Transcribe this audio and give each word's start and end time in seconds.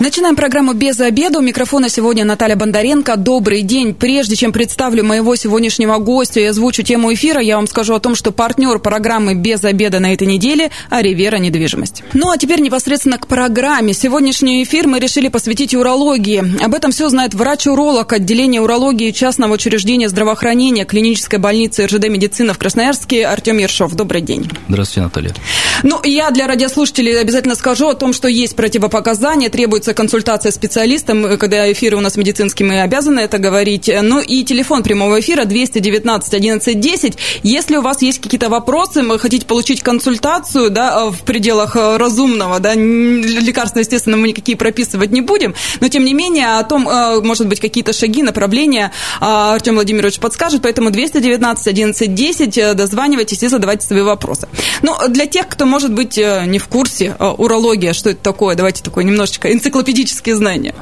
Начинаем 0.00 0.36
программу 0.36 0.74
«Без 0.74 1.00
обеда». 1.00 1.40
У 1.40 1.42
микрофона 1.42 1.88
сегодня 1.88 2.24
Наталья 2.24 2.54
Бондаренко. 2.54 3.16
Добрый 3.16 3.62
день. 3.62 3.94
Прежде 3.94 4.36
чем 4.36 4.52
представлю 4.52 5.02
моего 5.02 5.34
сегодняшнего 5.34 5.98
гостя 5.98 6.38
и 6.38 6.44
озвучу 6.44 6.84
тему 6.84 7.12
эфира, 7.12 7.40
я 7.40 7.56
вам 7.56 7.66
скажу 7.66 7.94
о 7.94 7.98
том, 7.98 8.14
что 8.14 8.30
партнер 8.30 8.78
программы 8.78 9.34
«Без 9.34 9.64
обеда» 9.64 9.98
на 9.98 10.14
этой 10.14 10.28
неделе– 10.28 10.70
Аривера 10.88 11.38
недвижимость. 11.38 12.04
Ну, 12.14 12.30
а 12.30 12.38
теперь 12.38 12.60
непосредственно 12.60 13.18
к 13.18 13.26
программе. 13.26 13.92
Сегодняшний 13.92 14.62
эфир 14.62 14.86
мы 14.86 15.00
решили 15.00 15.26
посвятить 15.26 15.74
урологии. 15.74 16.62
Об 16.62 16.74
этом 16.76 16.92
все 16.92 17.08
знает 17.08 17.34
врач-уролог 17.34 18.12
отделения 18.12 18.60
урологии 18.60 19.10
частного 19.10 19.54
учреждения 19.54 20.08
здравоохранения 20.08 20.84
клинической 20.84 21.40
больницы 21.40 21.86
РЖД 21.86 22.08
«Медицина» 22.08 22.54
в 22.54 22.58
Красноярске 22.58 23.26
Артем 23.26 23.58
Ершов. 23.58 23.94
Добрый 23.94 24.20
день. 24.20 24.48
Здравствуйте, 24.68 25.00
Наталья. 25.00 25.34
Ну, 25.82 26.00
я 26.04 26.30
для 26.30 26.46
радиослушателей 26.46 27.20
обязательно 27.20 27.56
скажу 27.56 27.88
о 27.88 27.94
том, 27.94 28.12
что 28.12 28.28
есть 28.28 28.54
противопоказания, 28.54 29.48
требуется 29.48 29.87
требуется 29.88 29.94
консультация 29.94 30.52
специалистом, 30.52 31.38
когда 31.38 31.70
эфиры 31.72 31.96
у 31.96 32.00
нас 32.00 32.16
медицинские, 32.16 32.68
мы 32.68 32.80
обязаны 32.82 33.20
это 33.20 33.38
говорить. 33.38 33.90
Ну 34.02 34.20
и 34.20 34.44
телефон 34.44 34.82
прямого 34.82 35.20
эфира 35.20 35.44
219 35.44 36.34
11 36.34 36.80
10. 36.80 37.18
Если 37.42 37.76
у 37.76 37.82
вас 37.82 38.02
есть 38.02 38.20
какие-то 38.20 38.48
вопросы, 38.48 39.02
вы 39.02 39.18
хотите 39.18 39.46
получить 39.46 39.82
консультацию 39.82 40.70
да, 40.70 41.06
в 41.10 41.22
пределах 41.22 41.76
разумного, 41.76 42.60
да, 42.60 42.74
лекарства, 42.74 43.80
естественно, 43.80 44.16
мы 44.16 44.28
никакие 44.28 44.56
прописывать 44.56 45.10
не 45.10 45.20
будем, 45.20 45.54
но 45.80 45.88
тем 45.88 46.04
не 46.04 46.14
менее 46.14 46.58
о 46.58 46.64
том, 46.64 46.88
э, 46.88 47.20
может 47.22 47.46
быть, 47.46 47.60
какие-то 47.60 47.92
шаги, 47.92 48.22
направления 48.22 48.92
Артем 49.20 49.74
Владимирович 49.74 50.18
подскажет, 50.18 50.62
поэтому 50.62 50.90
219 50.90 51.66
11 51.66 52.14
10, 52.14 52.76
дозванивайтесь 52.76 53.42
и 53.42 53.48
задавайте 53.48 53.86
свои 53.86 54.02
вопросы. 54.02 54.48
Ну, 54.82 54.94
для 55.08 55.26
тех, 55.26 55.48
кто, 55.48 55.66
может 55.66 55.92
быть, 55.92 56.18
э, 56.18 56.44
не 56.46 56.58
в 56.58 56.68
курсе, 56.68 57.16
э, 57.18 57.26
урология, 57.26 57.92
что 57.92 58.10
это 58.10 58.20
такое, 58.22 58.54
давайте 58.54 58.82
такое 58.82 59.04
немножечко 59.04 59.52
энциклопедическое 59.52 59.77
энциклопедические 59.78 60.36
знания? 60.36 60.74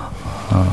А, 0.51 0.67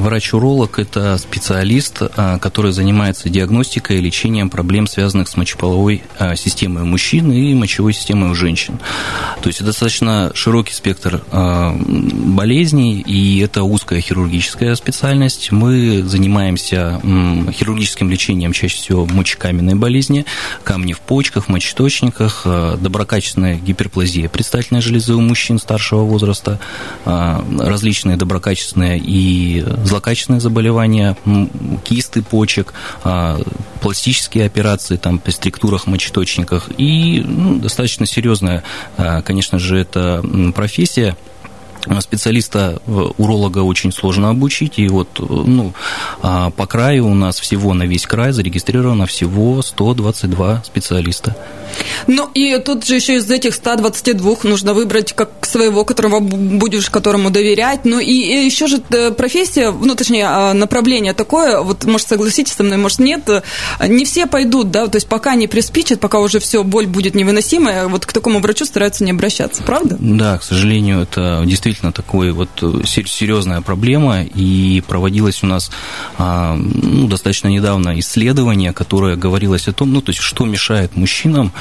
врач-уролог– 0.00 0.78
это 0.80 1.16
специалист, 1.18 1.98
а, 2.00 2.38
который 2.38 2.72
занимается 2.72 3.28
диагностикой 3.28 3.98
и 3.98 4.00
лечением 4.00 4.50
проблем, 4.50 4.86
связанных 4.86 5.28
с 5.28 5.36
мочеполовой 5.36 6.02
а, 6.18 6.34
системой 6.34 6.82
у 6.82 6.86
мужчин 6.86 7.30
и 7.30 7.54
мочевой 7.54 7.92
системой 7.92 8.30
у 8.30 8.34
женщин. 8.34 8.78
То 9.42 9.48
есть, 9.48 9.60
это 9.60 9.66
достаточно 9.66 10.32
широкий 10.34 10.74
спектр 10.74 11.22
болезней, 11.32 13.00
и 13.00 13.40
это 13.40 13.62
узкая 13.62 14.00
хирургическая 14.00 14.74
специальность. 14.74 15.52
Мы 15.52 16.02
занимаемся 16.02 17.00
хирургическим 17.02 18.10
лечением 18.10 18.52
чаще 18.52 18.76
всего 18.76 19.06
мочекаменной 19.06 19.74
болезни, 19.74 20.24
камни 20.64 20.92
в 20.92 21.00
почках, 21.00 21.48
мочеточниках, 21.48 22.46
доброкачественная 22.46 23.56
гиперплазия 23.56 24.28
предстательной 24.28 24.80
железы 24.80 25.14
у 25.14 25.20
мужчин 25.20 25.58
старшего 25.58 26.02
возраста, 26.02 26.58
различные 27.04 28.16
доброкачественные 28.16 28.98
и 29.12 29.62
злокачественные 29.84 30.40
заболевания, 30.40 31.16
кисты 31.84 32.22
почек, 32.22 32.72
а, 33.04 33.38
пластические 33.82 34.46
операции 34.46 34.96
там, 34.96 35.18
при 35.18 35.32
структурах, 35.32 35.86
мочеточниках. 35.86 36.70
И 36.78 37.20
ну, 37.20 37.58
достаточно 37.58 38.06
серьезная, 38.06 38.64
а, 38.96 39.20
конечно 39.20 39.58
же, 39.58 39.78
это 39.78 40.24
профессия, 40.54 41.16
специалиста 42.00 42.80
уролога 42.86 43.58
очень 43.58 43.92
сложно 43.92 44.30
обучить, 44.30 44.78
и 44.78 44.88
вот 44.88 45.08
ну, 45.18 45.74
а, 46.22 46.50
по 46.50 46.66
краю 46.66 47.08
у 47.08 47.14
нас 47.14 47.40
всего 47.40 47.74
на 47.74 47.82
весь 47.82 48.06
край 48.06 48.32
зарегистрировано 48.32 49.06
всего 49.06 49.60
122 49.60 50.62
специалиста. 50.64 51.36
Ну, 52.06 52.30
и 52.34 52.58
тут 52.58 52.86
же 52.86 52.96
еще 52.96 53.16
из 53.16 53.30
этих 53.30 53.54
122 53.54 54.36
нужно 54.44 54.74
выбрать 54.74 55.12
как 55.12 55.30
своего, 55.46 55.84
которого 55.84 56.20
будешь, 56.20 56.90
которому 56.90 57.30
доверять. 57.30 57.84
Ну, 57.84 58.00
и 58.00 58.12
еще 58.12 58.66
же 58.66 58.82
э, 58.90 59.10
профессия, 59.10 59.70
ну, 59.70 59.94
точнее, 59.94 60.26
а, 60.26 60.52
направление 60.54 61.12
такое, 61.12 61.60
вот, 61.60 61.84
может, 61.84 62.08
согласитесь 62.08 62.54
со 62.54 62.62
мной, 62.62 62.78
может, 62.78 62.98
нет, 62.98 63.28
не 63.86 64.04
все 64.04 64.26
пойдут, 64.26 64.70
да, 64.70 64.86
то 64.86 64.96
есть 64.96 65.08
пока 65.08 65.34
не 65.34 65.46
приспичит, 65.46 66.00
пока 66.00 66.18
уже 66.18 66.38
все, 66.40 66.62
боль 66.64 66.86
будет 66.86 67.14
невыносимая, 67.14 67.88
вот 67.88 68.06
к 68.06 68.12
такому 68.12 68.40
врачу 68.40 68.64
стараются 68.64 69.04
не 69.04 69.12
обращаться, 69.12 69.62
правда? 69.62 69.96
Да, 69.98 70.38
к 70.38 70.42
сожалению, 70.42 71.02
это 71.02 71.42
действительно 71.46 71.92
такая 71.92 72.32
вот 72.32 72.50
э, 72.62 72.82
серьезная 72.86 73.60
проблема, 73.60 74.22
и 74.22 74.82
проводилось 74.86 75.42
у 75.42 75.46
нас 75.46 75.70
а, 76.18 76.56
ну, 76.56 77.08
достаточно 77.08 77.48
недавно 77.48 77.98
исследование, 77.98 78.72
которое 78.72 79.16
говорилось 79.16 79.68
о 79.68 79.72
том, 79.72 79.92
ну, 79.92 80.00
то 80.00 80.10
есть, 80.10 80.20
что 80.20 80.44
мешает 80.44 80.96
мужчинам 80.96 81.52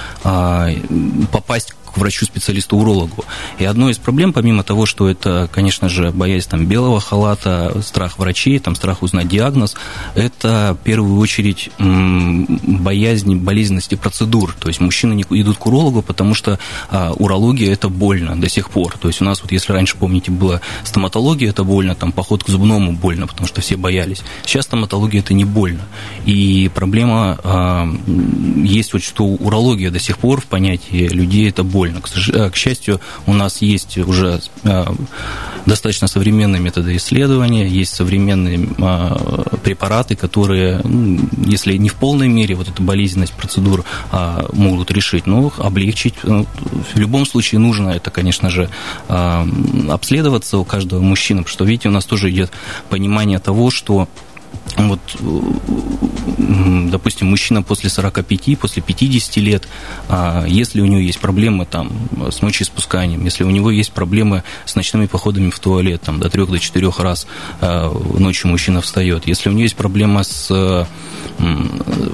попасть 1.31 1.73
к 1.94 1.97
врачу-специалисту-урологу. 1.97 3.25
И 3.59 3.66
одной 3.66 3.91
из 3.91 3.97
проблем, 3.97 4.34
помимо 4.34 4.63
того, 4.63 4.85
что 4.85 5.09
это, 5.09 5.50
конечно 5.51 5.89
же, 5.89 6.12
боязнь 6.12 6.50
там, 6.50 6.66
белого 6.66 7.00
халата, 7.00 7.81
страх 7.81 8.17
врачей, 8.17 8.59
там, 8.59 8.75
страх 8.75 9.03
узнать 9.03 9.28
диагноз, 9.28 9.75
это 10.16 10.78
в 10.79 10.84
первую 10.84 11.19
очередь 11.19 11.69
боязнь 11.78 13.35
болезненности 13.35 13.95
процедур. 13.95 14.56
То 14.59 14.67
есть 14.69 14.79
мужчины 14.79 15.13
не 15.13 15.23
идут 15.23 15.57
к 15.57 15.66
урологу, 15.66 16.01
потому 16.01 16.34
что 16.34 16.59
а, 16.90 17.11
урология– 17.11 17.72
это 17.73 17.90
больно 17.90 18.40
до 18.40 18.50
сих 18.50 18.69
пор. 18.69 18.97
То 18.97 19.07
есть 19.07 19.22
у 19.22 19.25
нас, 19.25 19.41
вот 19.41 19.51
если 19.51 19.73
раньше, 19.73 19.97
помните, 19.97 20.31
была 20.31 20.61
стоматология– 20.84 21.50
это 21.51 21.63
больно, 21.63 21.95
там, 21.95 22.11
поход 22.11 22.44
к 22.44 22.50
зубному– 22.50 22.94
больно, 23.01 23.28
потому 23.28 23.47
что 23.47 23.61
все 23.61 23.75
боялись. 23.75 24.22
Сейчас 24.45 24.66
стоматология– 24.66 25.19
это 25.22 25.34
не 25.34 25.45
больно. 25.45 25.81
И 26.25 26.72
проблема 26.73 27.38
а, 27.44 27.90
есть 28.63 28.94
вот, 28.94 29.03
что 29.03 29.25
урология 29.25 29.91
до 29.91 30.00
сих 30.00 30.18
пор 30.18 30.41
в 30.41 30.46
понятии 30.46 31.07
людей– 31.07 31.50
это 31.50 31.63
больно 31.63 31.81
больно. 31.81 32.02
Э, 32.34 32.50
к 32.50 32.56
счастью, 32.56 33.00
у 33.25 33.34
нас 33.34 33.62
есть 33.62 33.97
уже 33.97 34.41
э, 34.63 34.85
достаточно 35.66 36.07
современные 36.07 36.62
методы 36.62 36.96
исследования, 36.96 37.68
есть 37.68 37.94
современные 37.94 38.59
э, 38.78 39.57
препараты, 39.63 40.16
которые, 40.16 40.81
ну, 40.84 41.19
если 41.46 41.78
не 41.78 41.90
в 41.90 41.96
полной 41.96 42.28
мере 42.28 42.56
вот 42.56 42.69
эту 42.69 42.84
болезненность 42.84 43.34
процедур 43.34 43.84
а, 44.12 44.46
могут 44.53 44.91
решить, 44.91 45.28
но 45.28 45.52
облегчить. 45.57 46.16
Ну, 46.23 46.46
в 46.94 47.00
любом 47.00 47.25
случае 47.25 47.59
нужно 47.59 47.90
это, 47.90 48.12
конечно 48.12 48.50
же, 48.50 48.69
обследоваться 49.08 50.58
у 50.58 50.66
каждого 50.66 51.02
мужчины, 51.02 51.41
потому 51.41 51.53
что, 51.53 51.66
видите, 51.66 51.90
у 51.90 51.91
нас 51.91 52.06
тоже 52.06 52.29
идет 52.29 52.52
понимание 52.90 53.40
того, 53.40 53.72
что 53.72 54.08
вот, 54.77 54.99
допустим, 56.91 57.27
мужчина 57.27 57.63
после 57.63 57.89
45, 57.89 58.59
после 58.59 58.81
50 58.81 59.37
лет, 59.37 59.67
а, 60.09 60.45
если 60.47 60.81
у 60.81 60.85
него 60.85 60.99
есть 60.99 61.19
проблемы 61.19 61.65
там, 61.65 61.91
с 62.31 62.41
мочеиспусканием, 62.41 63.23
если 63.23 63.43
у 63.43 63.49
него 63.49 63.71
есть 63.71 63.91
проблемы 63.91 64.43
с 64.65 64.75
ночными 64.75 65.05
походами 65.07 65.49
в 65.49 65.59
туалет, 65.59 66.01
там, 66.01 66.19
до 66.19 66.29
3 66.29 66.45
до 66.45 66.59
4 66.59 66.91
раз 66.99 67.27
а, 67.59 67.91
ночью 68.17 68.49
мужчина 68.49 68.81
встает, 68.81 69.27
если 69.27 69.49
у 69.49 69.51
него 69.51 69.63
есть 69.63 69.75
проблема 69.75 70.23
с, 70.23 70.87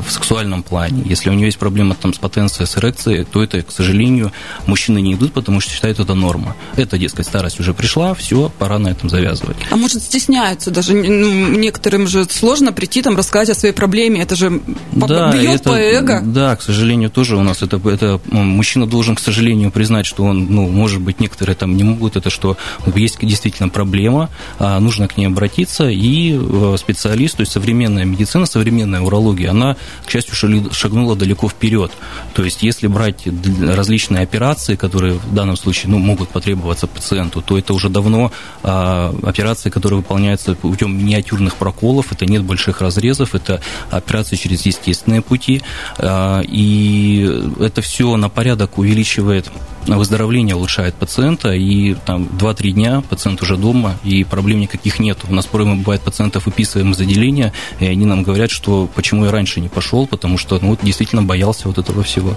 в 0.08 0.12
сексуальном 0.12 0.64
плане, 0.64 1.04
если 1.06 1.30
у 1.30 1.34
него 1.34 1.46
есть 1.46 1.58
проблема 1.58 1.96
там, 1.96 2.14
с 2.14 2.18
потенцией, 2.18 2.68
с 2.68 2.78
эрекцией, 2.78 3.26
то 3.26 3.44
это, 3.44 3.62
к 3.62 3.72
сожалению, 3.72 4.32
мужчины 4.66 5.02
не 5.02 5.14
идут, 5.14 5.34
потому 5.34 5.60
что 5.60 5.74
считают 5.74 6.00
это 6.00 6.14
норма. 6.14 6.56
Это, 6.76 6.98
дескать, 6.98 7.26
старость 7.26 7.60
уже 7.60 7.74
пришла, 7.74 8.14
все, 8.14 8.52
пора 8.58 8.80
на 8.80 8.90
этом 8.90 9.10
завязывать. 9.10 9.58
А 9.70 9.76
может, 9.76 10.02
стесняются 10.02 10.72
даже, 10.72 10.94
ну, 10.94 11.48
некоторым 11.58 12.08
же 12.08 12.26
сложно 12.26 12.72
прийти 12.72 13.02
там 13.02 13.18
рассказать 13.18 13.50
о 13.50 13.54
своей 13.54 13.74
проблеме, 13.74 14.22
это 14.22 14.36
же 14.36 14.62
да, 14.94 15.32
бьет 15.32 15.62
это, 15.62 15.70
по 15.70 15.76
эго. 15.76 16.22
Да, 16.24 16.56
к 16.56 16.62
сожалению, 16.62 17.10
тоже 17.10 17.36
у 17.36 17.44
нас 17.44 17.62
это, 17.62 17.78
это 17.90 18.20
мужчина 18.32 18.88
должен, 18.88 19.16
к 19.16 19.20
сожалению, 19.20 19.72
признать, 19.72 20.06
что 20.06 20.24
он, 20.24 20.48
ну, 20.50 20.68
может 20.68 21.02
быть, 21.02 21.20
некоторые 21.20 21.56
там 21.56 21.76
не 21.76 21.84
могут, 21.84 22.16
это 22.16 22.30
что 22.30 22.58
есть 22.96 23.18
действительно 23.22 23.70
проблема, 23.70 24.30
а 24.60 24.80
нужно 24.80 25.08
к 25.08 25.18
ней 25.18 25.26
обратиться, 25.26 25.90
и 25.90 26.38
э, 26.40 26.76
специалист, 26.78 27.38
то 27.38 27.42
есть 27.42 27.52
современная 27.52 28.06
медицина, 28.06 28.46
современная 28.46 29.02
урология, 29.02 29.52
она, 29.52 29.76
к 30.06 30.10
счастью, 30.10 30.36
шагнула 30.72 31.16
далеко 31.16 31.50
вперед. 31.50 31.92
То 32.34 32.44
есть, 32.44 32.64
если 32.64 32.88
брать 32.88 33.28
различные 33.62 34.24
операции, 34.24 34.76
которые 34.76 35.14
в 35.14 35.34
данном 35.34 35.58
случае 35.58 35.92
ну, 35.92 36.00
могут 36.00 36.30
потребоваться 36.30 36.88
пациенту, 36.88 37.42
то 37.42 37.58
это 37.58 37.74
уже 37.74 37.90
давно 37.90 38.32
а, 38.64 39.16
операции, 39.24 39.70
которые 39.70 40.00
выполняются 40.00 40.56
путем 40.56 40.98
миниатюрных 40.98 41.56
проколов, 41.56 42.12
это 42.12 42.26
нет 42.26 42.44
больших 42.44 42.82
разрезов, 42.82 43.36
это 43.36 43.62
операции 43.92 44.36
через 44.36 44.66
естественные 44.66 45.22
пути, 45.22 45.62
а, 45.98 46.42
и 46.42 47.54
это 47.60 47.82
все 47.82 48.16
на 48.18 48.30
порядок 48.30 48.78
увеличивает 48.78 49.52
выздоровление 49.96 50.56
улучшает 50.56 50.96
пациента, 50.96 51.54
и 51.54 51.94
там 51.94 52.24
2-3 52.24 52.72
дня 52.72 53.04
пациент 53.08 53.42
уже 53.42 53.56
дома, 53.56 53.98
и 54.04 54.24
проблем 54.24 54.60
никаких 54.60 55.00
нет. 55.00 55.20
У 55.30 55.34
нас 55.34 55.46
порой 55.46 55.76
бывает, 55.76 56.02
пациентов 56.02 56.46
выписываем 56.46 56.92
из 56.92 57.00
отделения, 57.00 57.54
и 57.80 57.86
они 57.86 58.06
нам 58.06 58.24
говорят, 58.24 58.52
что 58.52 58.90
почему 58.94 59.26
я 59.26 59.32
раньше 59.32 59.62
не 59.62 59.70
пошел, 59.70 59.87
потому 60.06 60.38
что 60.38 60.60
ну, 60.62 60.70
вот, 60.70 60.80
действительно 60.82 61.24
боялся 61.24 61.68
вот 61.68 61.78
этого 61.78 62.04
всего. 62.04 62.36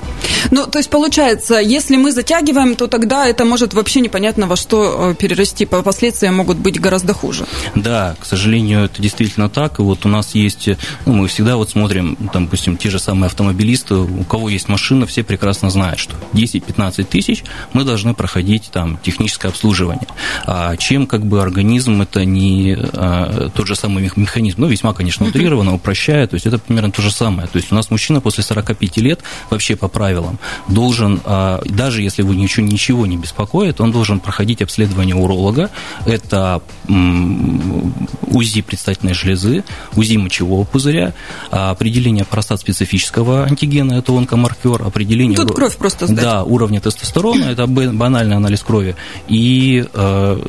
Ну, 0.50 0.67
то 0.67 0.79
есть, 0.79 0.91
получается, 0.91 1.56
если 1.56 1.97
мы 1.97 2.12
затягиваем, 2.12 2.76
то 2.76 2.87
тогда 2.87 3.26
это 3.26 3.44
может 3.44 3.75
вообще 3.75 4.00
непонятно 4.00 4.47
во 4.47 4.56
что 4.56 5.11
э, 5.11 5.14
перерасти, 5.14 5.67
последствия 5.67 6.31
могут 6.31 6.58
быть 6.58 6.81
гораздо 6.81 7.14
хуже. 7.14 7.47
Да, 7.75 8.17
к 8.19 8.25
сожалению, 8.25 8.85
это 8.85 9.02
действительно 9.02 9.49
так, 9.49 9.79
и 9.79 9.82
вот 9.82 10.06
у 10.06 10.08
нас 10.08 10.35
есть, 10.35 10.69
ну, 11.06 11.12
мы 11.14 11.29
всегда 11.29 11.56
вот 11.56 11.70
смотрим, 11.70 12.17
там, 12.32 12.44
допустим, 12.44 12.76
те 12.76 12.91
же 12.91 12.99
самые 12.99 13.26
автомобилисты, 13.26 13.94
у 13.94 14.25
кого 14.25 14.49
есть 14.49 14.69
машина, 14.69 15.06
все 15.06 15.23
прекрасно 15.23 15.70
знают, 15.70 15.99
что 15.99 16.14
10-15 16.32 17.05
тысяч 17.05 17.44
мы 17.73 17.85
должны 17.85 18.14
проходить 18.14 18.70
там 18.73 18.99
техническое 19.02 19.49
обслуживание. 19.49 20.06
А 20.47 20.76
чем 20.76 21.06
как 21.06 21.25
бы 21.25 21.41
организм 21.41 22.02
это 22.02 22.25
не 22.25 22.76
а, 22.79 23.50
тот 23.55 23.67
же 23.67 23.76
самый 23.76 24.11
механизм, 24.17 24.61
ну, 24.61 24.67
весьма, 24.67 24.93
конечно, 24.93 25.26
утрированно, 25.26 25.75
упрощая, 25.75 26.26
то 26.26 26.35
есть 26.35 26.47
это 26.47 26.58
примерно 26.58 26.91
то 26.91 27.02
же 27.02 27.11
самое. 27.11 27.40
То 27.47 27.57
есть 27.57 27.73
у 27.73 27.75
нас 27.75 27.91
мужчина 27.91 28.21
после 28.21 28.45
45 28.45 28.97
лет 28.99 29.21
вообще 29.51 29.77
по 29.77 29.89
правилам 29.89 30.39
должен, 30.69 31.21
а, 31.25 31.61
даже 31.65 32.03
если 32.03 32.23
его 32.23 32.35
ничего, 32.35 32.67
ничего 32.67 33.07
не 33.07 33.17
беспокоит, 33.17 33.81
он 33.81 33.93
должен 33.93 34.21
проходить 34.21 34.63
обследование 34.63 35.15
уролога. 35.15 35.71
Это 36.07 36.63
УЗИ 36.89 38.63
предстательной 38.63 39.15
железы, 39.15 39.65
УЗИ 39.97 40.17
мочевого 40.17 40.65
пузыря, 40.65 41.15
определение 41.51 42.25
простат 42.25 42.61
специфического 42.61 43.45
антигена, 43.45 43.95
это 43.95 44.17
онкомаркер, 44.17 44.83
определение... 44.83 45.37
Тут 45.37 45.55
кровь 45.55 45.77
просто 45.77 46.07
сдать. 46.07 46.23
Да, 46.23 46.45
уровня 46.45 46.81
тестостерона, 46.81 47.45
это 47.45 47.67
банальный 47.67 48.37
анализ 48.37 48.63
крови, 48.63 48.97
и 49.29 49.85
э, 49.93 50.41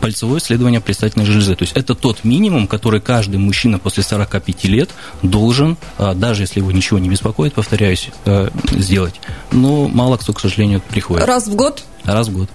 пальцевое 0.00 0.40
исследование 0.40 0.80
предстательной 0.80 1.26
железы. 1.26 1.54
То 1.54 1.64
есть 1.64 1.76
это 1.76 1.94
тот 1.94 2.24
минимум, 2.24 2.66
который 2.66 3.00
каждый 3.00 3.36
мужчина 3.36 3.78
после 3.78 4.02
45 4.02 4.64
лет 4.64 4.90
должен, 5.22 5.76
э, 5.98 6.13
даже 6.14 6.42
если 6.42 6.60
его 6.60 6.72
ничего 6.72 6.98
не 6.98 7.08
беспокоит, 7.08 7.54
повторяюсь, 7.54 8.10
э, 8.24 8.48
сделать. 8.72 9.20
Но 9.52 9.88
мало 9.88 10.16
кто, 10.16 10.32
к 10.32 10.40
сожалению, 10.40 10.80
приходит. 10.80 11.26
Раз 11.26 11.46
в 11.46 11.54
год? 11.54 11.84
Раз 12.04 12.28
в 12.28 12.32
год. 12.36 12.48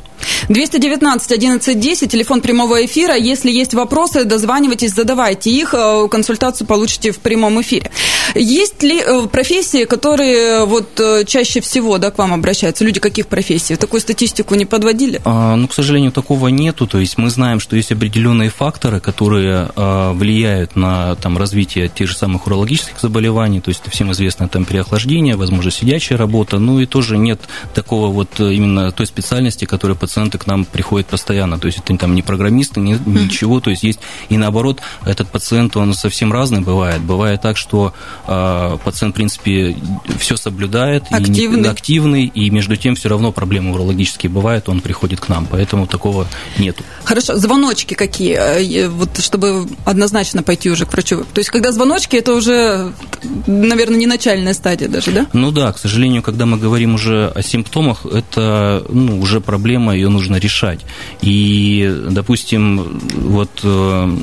219 0.50 1.32
11 1.32 1.80
10, 1.80 2.12
телефон 2.12 2.42
прямого 2.42 2.86
эфира. 2.86 3.16
Если 3.16 3.52
есть 3.52 3.74
вопросы, 3.74 4.26
дозванивайтесь, 4.26 4.94
задавайте 4.94 5.52
их. 5.52 5.74
Э, 5.74 6.08
консультацию 6.10 6.68
получите 6.68 7.12
в 7.12 7.20
прямом 7.20 7.62
эфире. 7.62 7.92
Есть 8.36 8.84
ли 8.84 9.00
э, 9.00 9.28
профессии, 9.28 9.86
которые 9.86 10.66
вот 10.66 11.00
э, 11.00 11.24
чаще 11.26 11.62
всего 11.62 11.98
да, 11.98 12.12
к 12.12 12.18
вам 12.18 12.34
обращаются? 12.34 12.84
Люди 12.84 13.00
каких 13.00 13.28
профессий? 13.28 13.76
Такую 13.76 14.02
статистику 14.02 14.56
не 14.56 14.66
подводили? 14.66 15.22
А, 15.26 15.56
ну, 15.56 15.68
к 15.68 15.74
сожалению, 15.74 16.12
такого 16.12 16.48
нету. 16.48 16.88
То 16.88 17.00
есть 17.00 17.18
мы 17.18 17.30
знаем, 17.30 17.60
что 17.60 17.76
есть 17.76 17.92
определенные 17.92 18.50
факторы, 18.50 19.00
которые 19.00 19.70
а, 19.76 20.14
влияют 20.14 20.76
на 20.76 21.16
там, 21.16 21.38
развитие 21.38 21.90
тех 21.90 22.08
же 22.08 22.16
самых 22.16 22.48
урологических 22.48 23.00
заболеваний. 23.00 23.62
То 23.62 23.70
есть 23.70 23.84
всем 23.90 24.12
известно 24.12 24.48
там 24.48 24.66
переохлаждение, 24.66 25.36
возможно, 25.36 25.72
сидячая 25.72 26.18
работа. 26.18 26.60
Ну 26.60 26.80
и 26.80 26.86
тоже 26.86 27.18
нет 27.18 27.42
такого 27.74 28.08
вот 28.08 28.40
именно 28.40 28.92
той 28.92 29.08
специальности, 29.08 29.66
которая 29.66 29.98
пациенты 30.10 30.40
к 30.40 30.48
нам 30.48 30.66
приходят 30.66 31.06
постоянно. 31.06 31.60
То 31.60 31.68
есть 31.68 31.78
это 31.78 31.96
там 31.96 32.16
не 32.16 32.24
программисты, 32.24 32.80
не, 32.80 32.98
ничего. 33.06 33.60
То 33.60 33.70
есть 33.70 33.84
есть 33.84 34.00
и 34.30 34.38
наоборот, 34.38 34.82
этот 35.06 35.30
пациент, 35.30 35.78
он 35.78 35.94
совсем 35.94 36.34
разный 36.34 36.62
бывает. 36.62 37.00
Бывает 37.02 37.42
так, 37.42 37.58
что 37.58 37.94
э, 38.28 38.78
пациент, 38.84 39.14
в 39.14 39.18
принципе, 39.18 39.78
все 40.18 40.36
соблюдает. 40.36 41.04
Активный. 41.12 41.62
И, 41.62 41.68
активный, 41.68 42.26
и 42.26 42.50
между 42.50 42.76
тем 42.76 42.96
все 42.96 43.10
равно 43.10 43.32
проблемы 43.32 43.74
урологические 43.74 44.32
бывают, 44.32 44.68
он 44.68 44.82
приходит 44.82 45.20
к 45.20 45.30
нам. 45.30 45.46
Поэтому 45.46 45.86
такого 45.86 46.26
нету. 46.58 46.84
Хорошо. 47.04 47.38
Звоночки 47.38 47.94
какие? 47.94 48.36
Э, 48.36 48.88
вот 48.88 49.20
чтобы 49.20 49.68
однозначно 49.86 50.42
пойти 50.42 50.72
уже 50.72 50.88
к 50.88 50.94
врачу. 50.94 51.24
То 51.34 51.40
есть 51.40 51.52
когда 51.52 51.72
звоночки, 51.72 52.16
это 52.16 52.34
уже, 52.34 52.94
наверное, 53.46 54.00
не 54.00 54.08
начальная 54.08 54.56
стадия 54.56 54.88
даже, 54.88 55.12
да? 55.12 55.28
Ну 55.34 55.52
да, 55.52 55.72
к 55.72 55.78
сожалению, 55.78 56.24
когда 56.24 56.48
мы 56.48 56.58
говорим 56.58 56.96
уже 56.96 57.28
о 57.28 57.44
симптомах, 57.44 58.08
это 58.08 58.84
ну, 58.90 59.20
уже 59.20 59.40
проблема 59.40 59.99
ее 60.00 60.10
нужно 60.10 60.38
решать. 60.38 60.80
И, 61.22 61.94
допустим, 62.10 63.00
вот 63.16 63.52
э, 63.64 64.18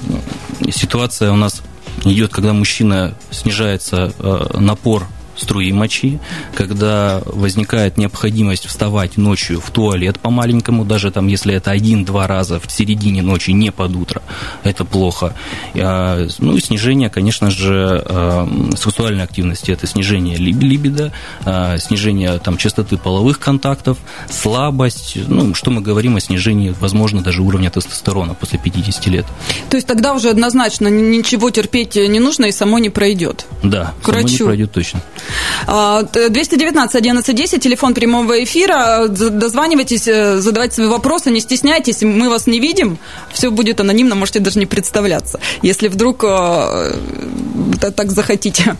ситуация 0.70 1.32
у 1.32 1.36
нас 1.36 1.62
идет, 2.04 2.32
когда 2.32 2.52
мужчина 2.52 3.14
снижается 3.30 4.12
э, 4.18 4.58
напор 4.58 5.06
струи 5.36 5.72
мочи, 5.72 6.18
когда 6.54 7.22
возникает 7.24 7.98
необходимость 7.98 8.66
вставать 8.66 9.16
ночью 9.16 9.60
в 9.60 9.70
туалет 9.70 10.18
по-маленькому, 10.18 10.84
даже 10.84 11.10
там, 11.10 11.26
если 11.26 11.54
это 11.54 11.70
один-два 11.70 12.26
раза 12.26 12.60
в 12.60 12.70
середине 12.70 13.22
ночи, 13.22 13.50
не 13.50 13.70
под 13.70 13.96
утро, 13.96 14.22
это 14.64 14.84
плохо. 14.84 15.34
А, 15.74 16.26
ну 16.38 16.56
и 16.56 16.60
снижение, 16.60 17.10
конечно 17.10 17.50
же, 17.50 18.02
а, 18.04 18.48
сексуальной 18.76 19.24
активности, 19.24 19.70
это 19.70 19.86
снижение 19.86 20.36
либидо, 20.36 21.12
а, 21.44 21.78
снижение 21.78 22.38
там, 22.38 22.56
частоты 22.56 22.96
половых 22.96 23.38
контактов, 23.38 23.98
слабость, 24.30 25.18
ну, 25.28 25.54
что 25.54 25.70
мы 25.70 25.80
говорим 25.80 26.16
о 26.16 26.20
снижении, 26.20 26.74
возможно, 26.80 27.22
даже 27.22 27.42
уровня 27.42 27.70
тестостерона 27.70 28.34
после 28.34 28.58
50 28.58 29.06
лет. 29.08 29.26
То 29.70 29.76
есть 29.76 29.86
тогда 29.86 30.14
уже 30.14 30.30
однозначно 30.30 30.88
ничего 30.88 31.50
терпеть 31.50 31.96
не 31.96 32.20
нужно 32.20 32.46
и 32.46 32.52
само 32.52 32.78
не 32.78 32.90
пройдет? 32.90 33.46
Да, 33.62 33.94
к 34.02 34.08
врачу. 34.08 34.28
само 34.28 34.38
не 34.38 34.44
пройдет 34.44 34.72
точно. 34.72 35.02
219 35.66 36.94
11 36.94 37.36
10, 37.36 37.62
телефон 37.62 37.94
прямого 37.94 38.42
эфира. 38.44 39.08
Дозванивайтесь, 39.08 40.08
э, 40.08 40.38
задавайте 40.38 40.76
свои 40.76 40.86
вопросы, 40.88 41.30
не 41.30 41.40
стесняйтесь, 41.40 42.02
мы 42.02 42.28
вас 42.28 42.46
не 42.46 42.60
видим. 42.60 42.98
Все 43.32 43.50
будет 43.50 43.80
анонимно, 43.80 44.14
можете 44.14 44.40
даже 44.40 44.58
не 44.58 44.66
представляться, 44.66 45.40
если 45.62 45.88
вдруг 45.88 46.24
э, 46.24 46.92
так 47.80 48.12
захотите. 48.12 48.76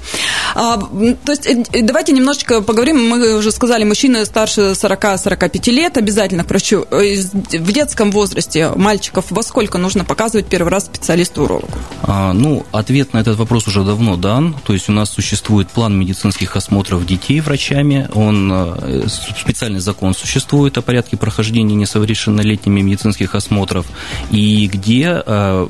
А, 0.55 0.79
то 0.79 1.33
есть 1.33 1.47
э, 1.47 1.83
давайте 1.83 2.13
немножечко 2.13 2.63
поговорим. 2.63 3.09
Мы 3.09 3.37
уже 3.37 3.51
сказали, 3.53 3.85
мужчины 3.85 4.25
старше 4.25 4.73
40-45 4.73 5.71
лет 5.71 5.97
обязательно 5.97 6.45
врачу. 6.45 6.87
В 6.91 7.73
детском 7.73 8.11
возрасте 8.11 8.71
мальчиков 8.75 9.27
во 9.31 9.43
сколько 9.43 9.79
нужно 9.79 10.05
показывать 10.05 10.47
первый 10.47 10.71
раз 10.71 10.87
специалисту-урологу? 10.87 11.69
А, 12.03 12.33
ну, 12.33 12.65
ответ 12.73 13.13
на 13.13 13.19
этот 13.19 13.37
вопрос 13.37 13.67
уже 13.69 13.85
давно 13.85 14.17
дан. 14.17 14.57
То 14.65 14.73
есть 14.73 14.89
у 14.89 14.93
нас 14.93 15.11
существует 15.11 15.69
план 15.69 15.99
медицинских 15.99 16.36
медицинских 16.37 16.57
осмотров 16.57 17.07
детей 17.07 17.41
врачами. 17.41 18.09
Он, 18.15 18.53
э, 18.53 19.07
специальный 19.09 19.81
закон 19.81 20.15
существует 20.15 20.77
о 20.79 20.83
порядке 20.83 21.17
прохождения 21.17 21.75
несовершеннолетними 21.75 22.83
медицинских 22.83 23.35
осмотров, 23.35 23.87
и 24.31 24.69
где 24.73 25.23
э, 25.25 25.67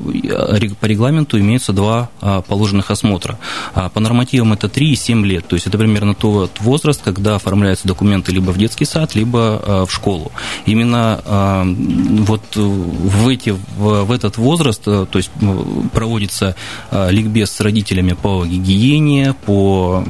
по 0.79 0.85
регламенту 0.85 1.39
имеются 1.39 1.73
два 1.73 2.09
э, 2.21 2.41
положенных 2.47 2.91
осмотра. 2.91 3.39
А 3.75 3.89
по 3.89 3.99
нормативам 3.99 4.53
это 4.53 4.67
3 4.67 4.91
и 4.91 4.95
7 4.95 5.25
лет, 5.25 5.47
то 5.47 5.55
есть 5.55 5.67
это 5.67 5.77
примерно 5.77 6.13
тот 6.13 6.59
возраст, 6.59 7.01
когда 7.01 7.35
оформляются 7.35 7.87
документы 7.87 8.33
либо 8.33 8.51
в 8.51 8.57
детский 8.57 8.85
сад, 8.85 9.15
либо 9.15 9.85
в 9.87 9.91
школу. 9.91 10.31
Именно 10.65 11.65
вот 12.27 12.55
в, 12.55 13.27
эти, 13.27 13.55
в 13.77 14.11
этот 14.11 14.37
возраст, 14.37 14.83
то 14.83 15.07
есть 15.13 15.31
проводится 15.93 16.55
ликбез 16.91 17.51
с 17.51 17.61
родителями 17.61 18.13
по 18.13 18.45
гигиене, 18.45 19.33
по 19.45 20.03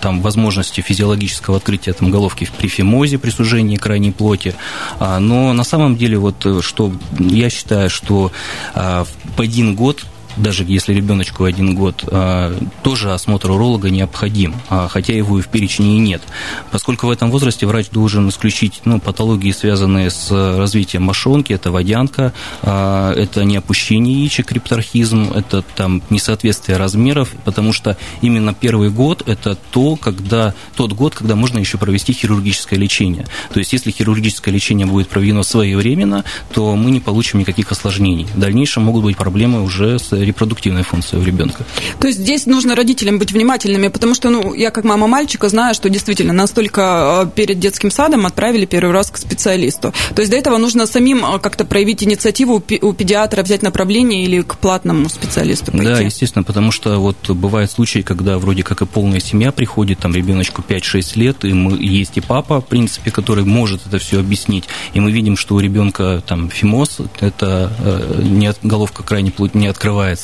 там, 0.00 0.20
возможности 0.20 0.80
физиологического 0.80 1.56
открытия 1.56 1.92
там, 1.92 2.10
головки 2.10 2.48
при 2.58 2.68
фимозе, 2.68 3.18
при 3.18 3.30
сужении 3.30 3.76
крайней 3.76 4.12
плоти. 4.12 4.54
А, 4.98 5.18
но 5.18 5.52
на 5.52 5.64
самом 5.64 5.96
деле, 5.96 6.18
вот, 6.18 6.44
э, 6.46 6.60
что 6.62 6.92
я 7.18 7.50
считаю, 7.50 7.90
что 7.90 8.32
а, 8.74 9.04
в 9.36 9.40
один 9.40 9.74
год 9.74 10.04
даже 10.38 10.64
если 10.64 10.94
ребеночку 10.94 11.44
один 11.44 11.74
год, 11.74 12.04
а, 12.06 12.56
тоже 12.82 13.12
осмотр 13.12 13.50
уролога 13.50 13.90
необходим, 13.90 14.54
а, 14.68 14.88
хотя 14.88 15.12
его 15.12 15.38
и 15.38 15.42
в 15.42 15.48
перечне 15.48 15.96
и 15.96 15.98
нет. 15.98 16.22
Поскольку 16.70 17.06
в 17.06 17.10
этом 17.10 17.30
возрасте 17.30 17.66
врач 17.66 17.90
должен 17.90 18.28
исключить 18.28 18.82
ну, 18.84 19.00
патологии, 19.00 19.52
связанные 19.52 20.10
с 20.10 20.30
развитием 20.30 21.02
мошонки, 21.02 21.52
это 21.52 21.70
водянка, 21.70 22.32
а, 22.62 23.12
это 23.12 23.44
не 23.44 23.56
опущение 23.56 24.20
яичек, 24.20 24.46
крипторхизм, 24.46 25.30
это 25.34 25.62
там 25.76 26.02
несоответствие 26.10 26.78
размеров, 26.78 27.34
потому 27.44 27.72
что 27.72 27.96
именно 28.20 28.54
первый 28.54 28.90
год– 28.90 29.22
это 29.26 29.56
то, 29.70 29.96
когда, 29.96 30.54
тот 30.76 30.92
год, 30.92 31.14
когда 31.14 31.36
можно 31.36 31.58
еще 31.58 31.78
провести 31.78 32.12
хирургическое 32.12 32.78
лечение. 32.78 33.26
То 33.52 33.58
есть, 33.58 33.72
если 33.72 33.90
хирургическое 33.90 34.52
лечение 34.52 34.86
будет 34.86 35.08
проведено 35.08 35.42
своевременно, 35.42 36.24
то 36.52 36.74
мы 36.76 36.90
не 36.90 37.00
получим 37.00 37.40
никаких 37.40 37.70
осложнений. 37.72 38.26
В 38.34 38.38
дальнейшем 38.38 38.84
могут 38.84 39.04
быть 39.04 39.16
проблемы 39.16 39.62
уже 39.62 39.98
с 39.98 40.12
репродуктивная 40.28 40.82
функция 40.82 41.20
у 41.20 41.22
ребенка. 41.22 41.64
То 42.00 42.06
есть 42.06 42.20
здесь 42.20 42.46
нужно 42.46 42.74
родителям 42.74 43.18
быть 43.18 43.32
внимательными, 43.32 43.88
потому 43.88 44.14
что, 44.14 44.30
ну, 44.30 44.54
я 44.54 44.70
как 44.70 44.84
мама 44.84 45.06
мальчика 45.06 45.48
знаю, 45.48 45.74
что 45.74 45.88
действительно 45.88 46.32
настолько 46.32 47.24
э, 47.26 47.30
перед 47.34 47.58
детским 47.58 47.90
садом 47.90 48.26
отправили 48.26 48.66
первый 48.66 48.92
раз 48.92 49.10
к 49.10 49.16
специалисту. 49.16 49.92
То 50.14 50.22
есть 50.22 50.30
до 50.30 50.36
этого 50.36 50.58
нужно 50.58 50.86
самим 50.86 51.24
э, 51.24 51.38
как-то 51.38 51.64
проявить 51.64 52.02
инициативу 52.02 52.54
у 52.54 52.92
педиатра, 52.92 53.42
взять 53.42 53.62
направление 53.62 54.24
или 54.24 54.42
к 54.42 54.56
платному 54.56 55.08
специалисту 55.08 55.72
пойти. 55.72 55.84
Да, 55.84 56.00
естественно, 56.00 56.42
потому 56.42 56.70
что 56.70 56.98
вот 56.98 57.30
бывают 57.30 57.70
случаи, 57.70 58.00
когда 58.00 58.38
вроде 58.38 58.62
как 58.62 58.82
и 58.82 58.86
полная 58.86 59.20
семья 59.20 59.52
приходит, 59.52 59.98
там 59.98 60.14
ребеночку 60.14 60.62
5-6 60.66 61.18
лет, 61.18 61.44
и 61.44 61.52
мы, 61.52 61.76
есть 61.78 62.16
и 62.16 62.20
папа, 62.20 62.60
в 62.60 62.66
принципе, 62.66 63.10
который 63.10 63.44
может 63.44 63.86
это 63.86 63.98
все 63.98 64.20
объяснить, 64.20 64.64
и 64.94 65.00
мы 65.00 65.10
видим, 65.10 65.36
что 65.36 65.54
у 65.54 65.60
ребенка 65.60 66.22
там 66.26 66.50
фимоз, 66.50 66.98
это 67.20 67.72
э, 67.78 68.22
не, 68.22 68.52
головка 68.62 69.02
крайне 69.02 69.32
не 69.54 69.66
открывается, 69.66 70.17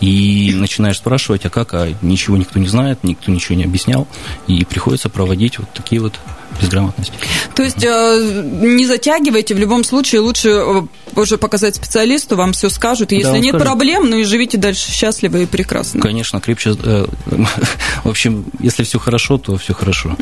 и 0.00 0.52
начинаешь 0.54 0.98
спрашивать, 0.98 1.44
а 1.46 1.50
как, 1.50 1.74
а 1.74 1.92
ничего 2.02 2.36
никто 2.36 2.58
не 2.58 2.68
знает, 2.68 3.04
никто 3.04 3.30
ничего 3.30 3.56
не 3.56 3.64
объяснял, 3.64 4.06
и 4.46 4.64
приходится 4.64 5.08
проводить 5.08 5.58
вот 5.58 5.72
такие 5.72 6.00
вот 6.00 6.14
безграмотности. 6.60 7.12
То 7.54 7.62
есть 7.62 7.82
э, 7.84 8.42
не 8.60 8.86
затягивайте, 8.86 9.54
в 9.54 9.58
любом 9.58 9.84
случае 9.84 10.20
лучше 10.20 10.48
э, 10.48 10.82
уже 11.14 11.38
показать 11.38 11.76
специалисту, 11.76 12.36
вам 12.36 12.52
все 12.52 12.68
скажут. 12.68 13.12
Если 13.12 13.30
да, 13.30 13.38
нет 13.38 13.50
скажет. 13.50 13.66
проблем, 13.66 14.10
ну 14.10 14.16
и 14.16 14.24
живите 14.24 14.58
дальше 14.58 14.90
счастливо 14.90 15.38
и 15.38 15.46
прекрасно. 15.46 16.00
Конечно, 16.00 16.40
крепче. 16.40 16.74
Э, 16.82 17.06
в 18.04 18.08
общем, 18.08 18.44
если 18.60 18.84
все 18.84 18.98
хорошо, 18.98 19.38
то 19.38 19.56
все 19.56 19.74
хорошо. 19.74 20.16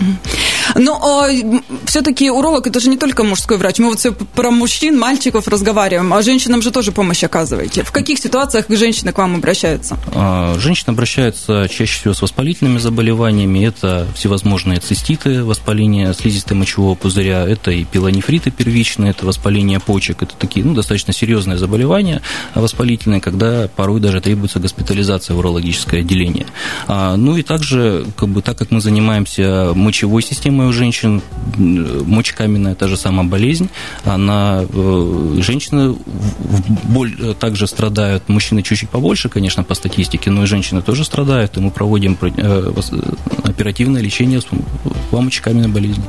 Но 0.75 1.29
все-таки 1.87 2.31
уролог 2.31 2.67
это 2.67 2.81
же 2.81 2.89
не 2.89 2.97
только 2.97 3.23
мужской 3.23 3.57
врач. 3.57 3.79
Мы 3.79 3.89
вот 3.89 3.99
все 3.99 4.13
про 4.13 4.51
мужчин, 4.51 4.99
мальчиков 4.99 5.49
разговариваем, 5.49 6.13
а 6.13 6.23
женщинам 6.23 6.63
же 6.63 6.71
тоже 6.71 6.93
помощь 6.93 7.23
оказываете. 7.25 7.85
В 7.85 7.93
каких 7.93 8.19
ситуациях 8.19 8.69
женщины 9.05 9.13
к 9.13 9.19
вам 9.19 9.37
обращаются? 9.37 9.99
А, 10.15 10.59
женщины 10.59 10.93
обращаются 10.93 11.69
чаще 11.69 12.01
всего 12.01 12.15
с 12.15 12.23
воспалительными 12.23 12.79
заболеваниями. 12.79 13.67
Это 13.67 14.07
всевозможные 14.15 14.79
циститы, 14.81 15.45
воспаление 15.45 16.15
слизистой 16.15 16.57
мочевого 16.57 16.95
пузыря, 16.95 17.47
это 17.47 17.71
и 17.71 17.85
пилонефриты 17.85 18.51
первичные, 18.51 19.11
это 19.11 19.27
воспаление 19.27 19.79
почек, 19.79 20.23
это 20.23 20.35
такие 20.39 20.65
ну, 20.65 20.75
достаточно 20.75 21.13
серьезные 21.13 21.59
заболевания 21.59 22.23
воспалительные, 22.55 23.21
когда 23.21 23.69
порой 23.77 24.01
даже 24.01 24.21
требуется 24.21 24.59
госпитализация 24.59 25.35
в 25.35 25.39
урологическое 25.39 26.01
отделение. 26.01 26.47
А, 26.87 27.17
ну 27.17 27.37
и 27.37 27.43
также, 27.43 28.07
как 28.17 28.29
бы, 28.29 28.41
так 28.41 28.57
как 28.57 28.71
мы 28.71 28.81
занимаемся 28.81 29.73
мочевой 29.75 30.23
системой 30.23 30.69
у 30.69 30.73
женщин, 30.73 31.21
мочекаменная 31.57 32.75
та 32.75 32.89
же 32.89 32.97
самая 32.97 33.27
болезнь, 33.27 33.69
она, 34.05 34.65
э, 34.69 35.37
женщины 35.41 35.95
боль 36.85 37.35
также 37.39 37.67
страдают, 37.67 38.29
мужчины 38.29 38.63
чуть-чуть 38.63 38.94
побольше, 38.95 39.29
конечно, 39.29 39.65
по 39.65 39.75
статистике, 39.75 40.31
но 40.31 40.45
и 40.45 40.47
женщины 40.47 40.81
тоже 40.81 41.05
страдают, 41.05 41.57
и 41.57 41.61
мы 41.61 41.73
проводим 41.73 42.17
э, 42.23 42.73
оперативное 43.43 44.01
лечение 44.01 44.41
по 45.11 45.21
мочекаменной 45.21 45.69
болезни. 45.69 46.05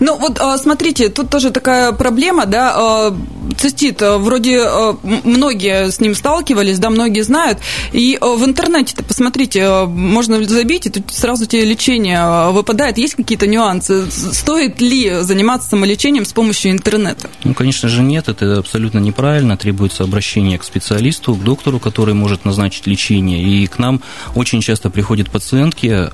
Ну 0.00 0.16
вот 0.18 0.38
а, 0.40 0.58
смотрите, 0.58 1.08
тут 1.08 1.30
тоже 1.30 1.50
такая 1.50 1.92
проблема, 1.92 2.46
да, 2.46 2.72
а, 2.74 3.16
цистит, 3.56 4.02
а, 4.02 4.18
вроде 4.18 4.60
многие 5.02 5.90
с 5.90 6.00
ним 6.00 6.14
сталкивались, 6.14 6.78
да, 6.78 6.90
многие 6.90 7.22
знают, 7.22 7.58
и 7.92 8.18
в 8.20 8.44
интернете-то, 8.44 9.04
посмотрите, 9.04 9.84
можно 9.86 10.42
забить, 10.44 10.86
и 10.86 10.90
тут 10.90 11.12
сразу 11.12 11.46
тебе 11.46 11.64
лечение 11.64 12.50
выпадает, 12.50 12.98
есть 12.98 13.14
какие-то 13.14 13.46
нюансы, 13.46 14.10
стоит 14.10 14.80
ли 14.80 15.20
заниматься 15.20 15.68
самолечением 15.68 16.24
с 16.24 16.32
помощью 16.32 16.72
интернета? 16.72 17.30
Ну, 17.44 17.54
конечно 17.54 17.88
же, 17.88 18.02
нет, 18.02 18.28
это 18.28 18.58
абсолютно 18.58 18.98
неправильно, 18.98 19.56
требуется 19.56 20.02
обращение 20.02 20.58
к 20.58 20.64
специалисту, 20.64 21.34
к 21.34 21.44
доктору, 21.44 21.78
который 21.78 21.99
может 22.14 22.44
назначить 22.44 22.86
лечение, 22.86 23.42
и 23.42 23.66
к 23.66 23.78
нам 23.78 24.00
очень 24.34 24.60
часто 24.60 24.90
приходят 24.90 25.30
пациентки, 25.30 26.10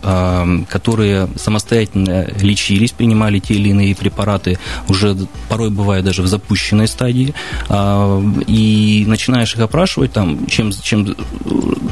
которые 0.69 1.28
самостоятельно 1.37 2.28
лечились, 2.40 2.93
принимали 2.93 3.38
те 3.38 3.55
или 3.55 3.71
иные 3.71 3.95
препараты, 3.95 4.59
уже 4.88 5.16
порой 5.49 5.71
бывает 5.71 6.05
даже 6.05 6.23
в 6.23 6.26
запущенной 6.26 6.88
стадии, 6.88 7.35
а, 7.69 8.23
и 8.47 9.05
начинаешь 9.07 9.55
их 9.55 9.61
опрашивать, 9.61 10.12
там, 10.12 10.47
чем, 10.47 10.73
чем, 10.73 11.16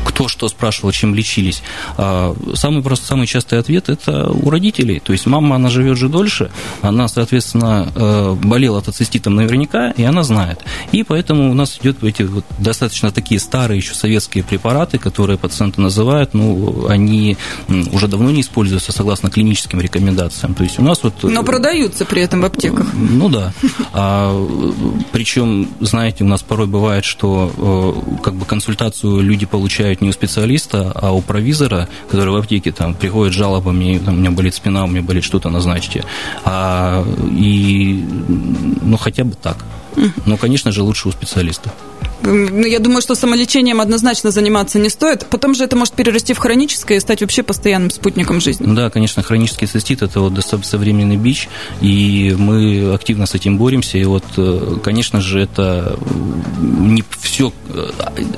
кто 0.04 0.28
что 0.28 0.48
спрашивал, 0.48 0.92
чем 0.92 1.14
лечились. 1.14 1.62
А, 1.96 2.34
самый 2.54 2.82
просто, 2.82 3.06
самый 3.06 3.26
частый 3.26 3.58
ответ– 3.58 3.88
это 3.88 4.30
у 4.30 4.50
родителей. 4.50 5.00
То 5.00 5.12
есть 5.12 5.26
мама, 5.26 5.56
она 5.56 5.68
живет 5.70 5.98
же 5.98 6.08
дольше, 6.08 6.50
она, 6.82 7.08
соответственно, 7.08 7.88
э, 7.94 8.36
болела 8.42 8.82
ациститом 8.84 9.34
наверняка, 9.34 9.90
и 9.90 10.02
она 10.02 10.22
знает. 10.22 10.60
И 10.92 11.02
поэтому 11.02 11.50
у 11.50 11.54
нас 11.54 11.78
идет 11.80 12.02
эти 12.02 12.22
вот 12.22 12.44
достаточно 12.58 13.10
такие 13.10 13.40
старые 13.40 13.80
еще 13.84 13.94
советские 13.94 14.42
препараты, 14.44 14.98
которые 14.98 15.38
пациенты 15.38 15.80
называют, 15.80 16.34
ну, 16.34 16.86
они 16.88 17.36
уже 17.92 18.08
давно 18.08 18.30
не 18.30 18.40
используются 18.40 18.92
согласно 18.92 19.30
клиническим 19.30 19.80
рекомендациям. 19.80 20.54
То 20.54 20.64
есть 20.64 20.78
у 20.78 20.82
нас 20.82 21.02
вот... 21.02 21.22
Но 21.22 21.42
продаются 21.42 22.04
при 22.04 22.22
этом 22.22 22.40
в 22.40 22.44
аптеках. 22.44 22.86
Ну 22.94 23.28
да. 23.28 23.52
А, 23.92 24.32
причем, 25.12 25.68
знаете, 25.80 26.24
у 26.24 26.26
нас 26.26 26.42
порой 26.42 26.66
бывает, 26.66 27.04
что 27.04 27.52
э, 28.16 28.22
как 28.22 28.34
бы 28.34 28.44
консультацию 28.46 29.20
люди 29.20 29.46
получают 29.46 30.00
не 30.00 30.08
у 30.08 30.12
специалиста, 30.12 30.92
а 30.94 31.12
у 31.12 31.20
провизора, 31.20 31.88
который 32.10 32.32
в 32.32 32.36
аптеке 32.36 32.72
там 32.72 32.94
приходит 32.94 33.34
с 33.34 33.36
жалобами, 33.36 34.00
там, 34.04 34.14
у 34.14 34.16
меня 34.18 34.30
болит 34.30 34.54
спина, 34.54 34.84
у 34.84 34.86
меня 34.86 35.02
болит 35.02 35.24
что-то, 35.24 35.50
назначьте. 35.50 36.04
А, 36.44 37.04
и, 37.30 38.04
ну, 38.82 38.96
хотя 38.96 39.24
бы 39.24 39.34
так. 39.34 39.58
Но, 40.26 40.36
конечно 40.36 40.72
же, 40.72 40.82
лучше 40.82 41.08
у 41.08 41.12
специалиста. 41.12 41.72
Ну, 42.24 42.64
я 42.64 42.78
думаю, 42.78 43.02
что 43.02 43.14
самолечением 43.14 43.80
однозначно 43.80 44.30
заниматься 44.30 44.78
не 44.78 44.88
стоит. 44.88 45.26
Потом 45.26 45.54
же 45.54 45.64
это 45.64 45.76
может 45.76 45.94
перерасти 45.94 46.32
в 46.32 46.38
хроническое 46.38 46.98
и 46.98 47.00
стать 47.00 47.20
вообще 47.20 47.42
постоянным 47.42 47.90
спутником 47.90 48.40
жизни. 48.40 48.74
Да, 48.74 48.88
конечно, 48.90 49.22
хронический 49.22 49.66
цистит– 49.66 50.02
это 50.02 50.20
вот 50.20 50.32
современный 50.64 51.16
бич, 51.16 51.48
и 51.82 52.34
мы 52.38 52.94
активно 52.94 53.26
с 53.26 53.34
этим 53.34 53.58
боремся. 53.58 53.98
И 53.98 54.04
вот, 54.04 54.24
э, 54.36 54.76
конечно 54.82 55.20
же, 55.20 55.40
это 55.40 55.98
не 56.60 57.04
все, 57.20 57.52
э, 57.68 57.90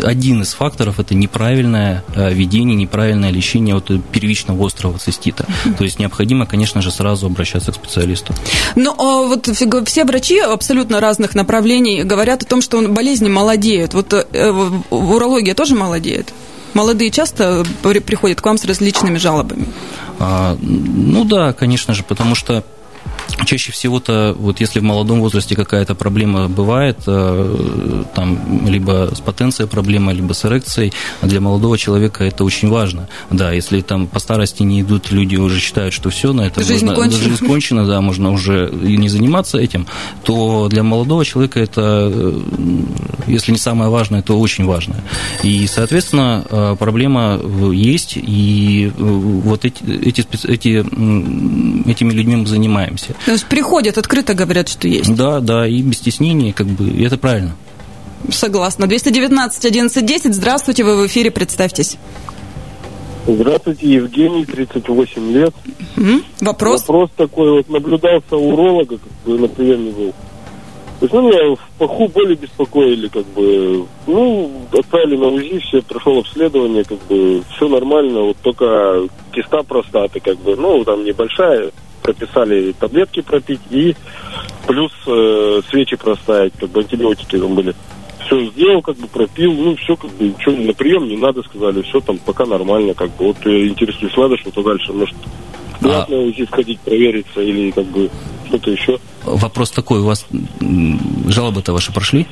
один 0.03 0.43
из 0.43 0.53
факторов– 0.53 0.99
это 0.99 1.15
неправильное 1.15 2.03
э, 2.15 2.33
ведение, 2.33 2.77
неправильное 2.77 3.31
лечение 3.31 3.75
вот 3.75 3.91
первичного 4.11 4.67
острого 4.67 4.99
цистита. 4.99 5.47
То 5.79 5.85
есть 5.85 5.99
необходимо, 5.99 6.47
конечно 6.47 6.83
же, 6.83 6.91
сразу 6.91 7.27
обращаться 7.27 7.71
к 7.71 7.77
специалисту. 7.77 8.35
Ну, 8.75 8.95
а 8.99 9.27
вот 9.29 9.49
все 9.87 10.05
врачи 10.05 10.41
абсолютно 10.41 11.01
разных 11.01 11.35
направлений 11.35 12.03
говорят 12.03 12.43
о 12.43 12.47
том, 12.47 12.63
что 12.63 12.81
болезни 12.89 13.29
молодеют 13.29 13.76
молодеют. 13.77 13.95
Вот 13.95 14.13
э, 14.13 14.73
урология 14.91 15.55
тоже 15.55 15.75
молодеет? 15.75 16.33
Молодые 16.75 17.11
часто 17.11 17.65
приходят 17.83 18.41
к 18.41 18.47
вам 18.47 18.59
с 18.59 18.65
различными 18.65 19.19
жалобами? 19.19 19.67
А, 20.19 20.57
ну 20.61 21.25
да, 21.25 21.53
конечно 21.53 21.95
же, 21.95 22.03
потому 22.03 22.35
что 22.35 22.65
Чаще 23.45 23.73
всего-то, 23.73 24.35
вот 24.39 24.61
если 24.61 24.81
в 24.81 24.83
молодом 24.83 25.21
возрасте 25.21 25.55
какая-то 25.55 25.95
проблема 25.95 26.49
бывает, 26.49 26.99
э, 27.07 28.05
там 28.15 28.67
либо 28.67 29.11
с 29.15 29.21
потенцией 29.21 29.69
проблема, 29.69 30.13
либо 30.13 30.33
с 30.33 30.45
эрекцией, 30.45 30.93
для 31.23 31.41
молодого 31.41 31.77
человека 31.77 32.25
это 32.25 32.45
очень 32.45 32.71
важно. 32.71 33.09
Да, 33.31 33.53
если 33.53 33.81
там 33.83 34.07
по 34.07 34.21
старости 34.21 34.63
не 34.63 34.81
идут, 34.81 35.11
люди 35.11 35.37
уже 35.37 35.61
считают, 35.61 35.93
что 35.93 36.11
все, 36.11 36.33
на 36.33 36.43
этом 36.43 36.65
жизнь 36.65 36.87
можно, 36.87 37.03
кончена. 37.03 37.23
жизнь 37.23 37.47
кончена, 37.47 37.87
да, 37.87 38.01
можно 38.01 38.31
уже 38.31 38.71
и 38.71 38.97
не 38.97 39.09
заниматься 39.09 39.59
этим, 39.59 39.87
то 40.25 40.69
для 40.69 40.83
молодого 40.83 41.25
человека 41.25 41.61
это, 41.61 42.11
э, 42.13 42.41
если 43.27 43.53
не 43.53 43.59
самое 43.59 43.91
важное, 43.91 44.23
то 44.23 44.39
очень 44.39 44.65
важное. 44.65 45.03
И, 45.43 45.67
соответственно, 45.67 46.45
э, 46.49 46.77
проблема 46.79 47.41
есть, 47.73 48.15
и 48.17 48.93
вот 48.97 49.65
эти, 49.65 49.83
эти, 49.85 50.27
эти, 50.45 51.89
этими 51.89 52.13
людьми 52.13 52.37
мы 52.37 52.47
занимаемся. 52.47 53.16
То 53.25 53.33
есть 53.33 53.47
приходят, 53.47 53.99
открыто 53.99 54.35
говорят, 54.35 54.69
что 54.69 54.89
есть. 54.89 55.15
Да, 55.15 55.41
да, 55.41 55.67
и 55.67 55.83
без 55.83 55.99
стеснения, 55.99 56.53
как 56.53 56.67
бы, 56.67 56.89
и 56.89 57.05
это 57.05 57.17
правильно. 57.17 57.57
Согласна. 58.31 58.87
219 58.87 59.65
11 59.65 60.07
10. 60.07 60.35
Здравствуйте, 60.35 60.85
вы 60.85 60.97
в 61.03 61.07
эфире, 61.07 61.31
представьтесь. 61.31 61.97
Здравствуйте, 63.27 63.89
Евгений, 63.89 64.45
38 64.45 65.33
лет. 65.33 65.55
Mm-hmm. 65.97 66.25
Вопрос? 66.43 66.83
Вопрос 66.83 67.11
такой, 67.17 67.51
вот 67.51 67.69
наблюдался 67.69 68.37
у 68.37 68.53
уролога, 68.53 68.99
как 68.99 69.13
бы 69.25 69.39
на 69.39 69.49
приеме 69.49 69.91
был. 69.91 70.15
То 71.01 71.05
есть, 71.05 71.13
ну, 71.13 71.29
меня 71.29 71.57
в 71.57 71.79
паху 71.79 72.09
боли 72.09 72.37
беспокоили, 72.37 73.09
как 73.09 73.27
бы, 73.27 73.85
ну, 74.07 74.51
отправили 74.73 75.17
на 75.17 75.27
УЗИ, 75.27 75.59
все, 75.59 75.83
прошел 75.83 76.19
обследование, 76.19 76.85
как 76.85 76.99
бы, 77.09 77.43
все 77.55 77.69
нормально, 77.69 78.21
вот 78.23 78.37
только 78.43 79.07
киста 79.33 79.63
простаты, 79.63 80.21
как 80.21 80.39
бы, 80.39 80.57
ну, 80.57 80.85
там 80.85 81.05
небольшая, 81.05 81.71
прописали 82.07 82.73
таблетки 82.73 83.21
пропить 83.21 83.61
и 83.71 83.97
плюс 84.67 84.93
э, 85.07 85.61
свечи 85.69 85.97
проставить, 85.97 86.53
как 86.59 86.71
бы 86.71 86.81
антибиотики 86.81 87.37
там 87.37 87.55
были. 87.55 87.75
Все 88.25 88.45
сделал, 88.51 88.81
как 88.83 88.97
бы 88.97 89.09
пропил, 89.09 89.53
ну 89.53 89.77
все, 89.77 89.97
как 89.97 90.11
бы 90.13 90.25
ничего 90.25 90.57
на 90.57 90.73
прием 90.73 91.09
не 91.09 91.17
надо, 91.17 91.43
сказали, 91.43 91.83
все 91.83 92.01
там 92.01 92.19
пока 92.19 92.47
нормально, 92.47 92.95
как 92.95 93.11
бы. 93.17 93.27
Вот 93.27 93.37
я 93.45 93.67
интересуюсь, 93.67 94.17
надо 94.17 94.37
что-то 94.37 94.63
дальше, 94.63 94.93
может, 94.93 95.17
платно 95.81 96.17
а... 96.17 96.21
УЗИ 96.21 96.47
сходить, 96.47 96.81
провериться 96.81 97.41
или 97.41 97.71
как 97.73 97.87
бы 97.87 98.09
что-то 98.47 98.71
еще. 98.71 98.99
Вопрос 99.25 99.71
такой, 99.71 100.01
у 100.01 100.05
вас 100.05 100.27
жалобы-то 101.29 101.73
ваши 101.73 101.93
прошли? 101.93 102.27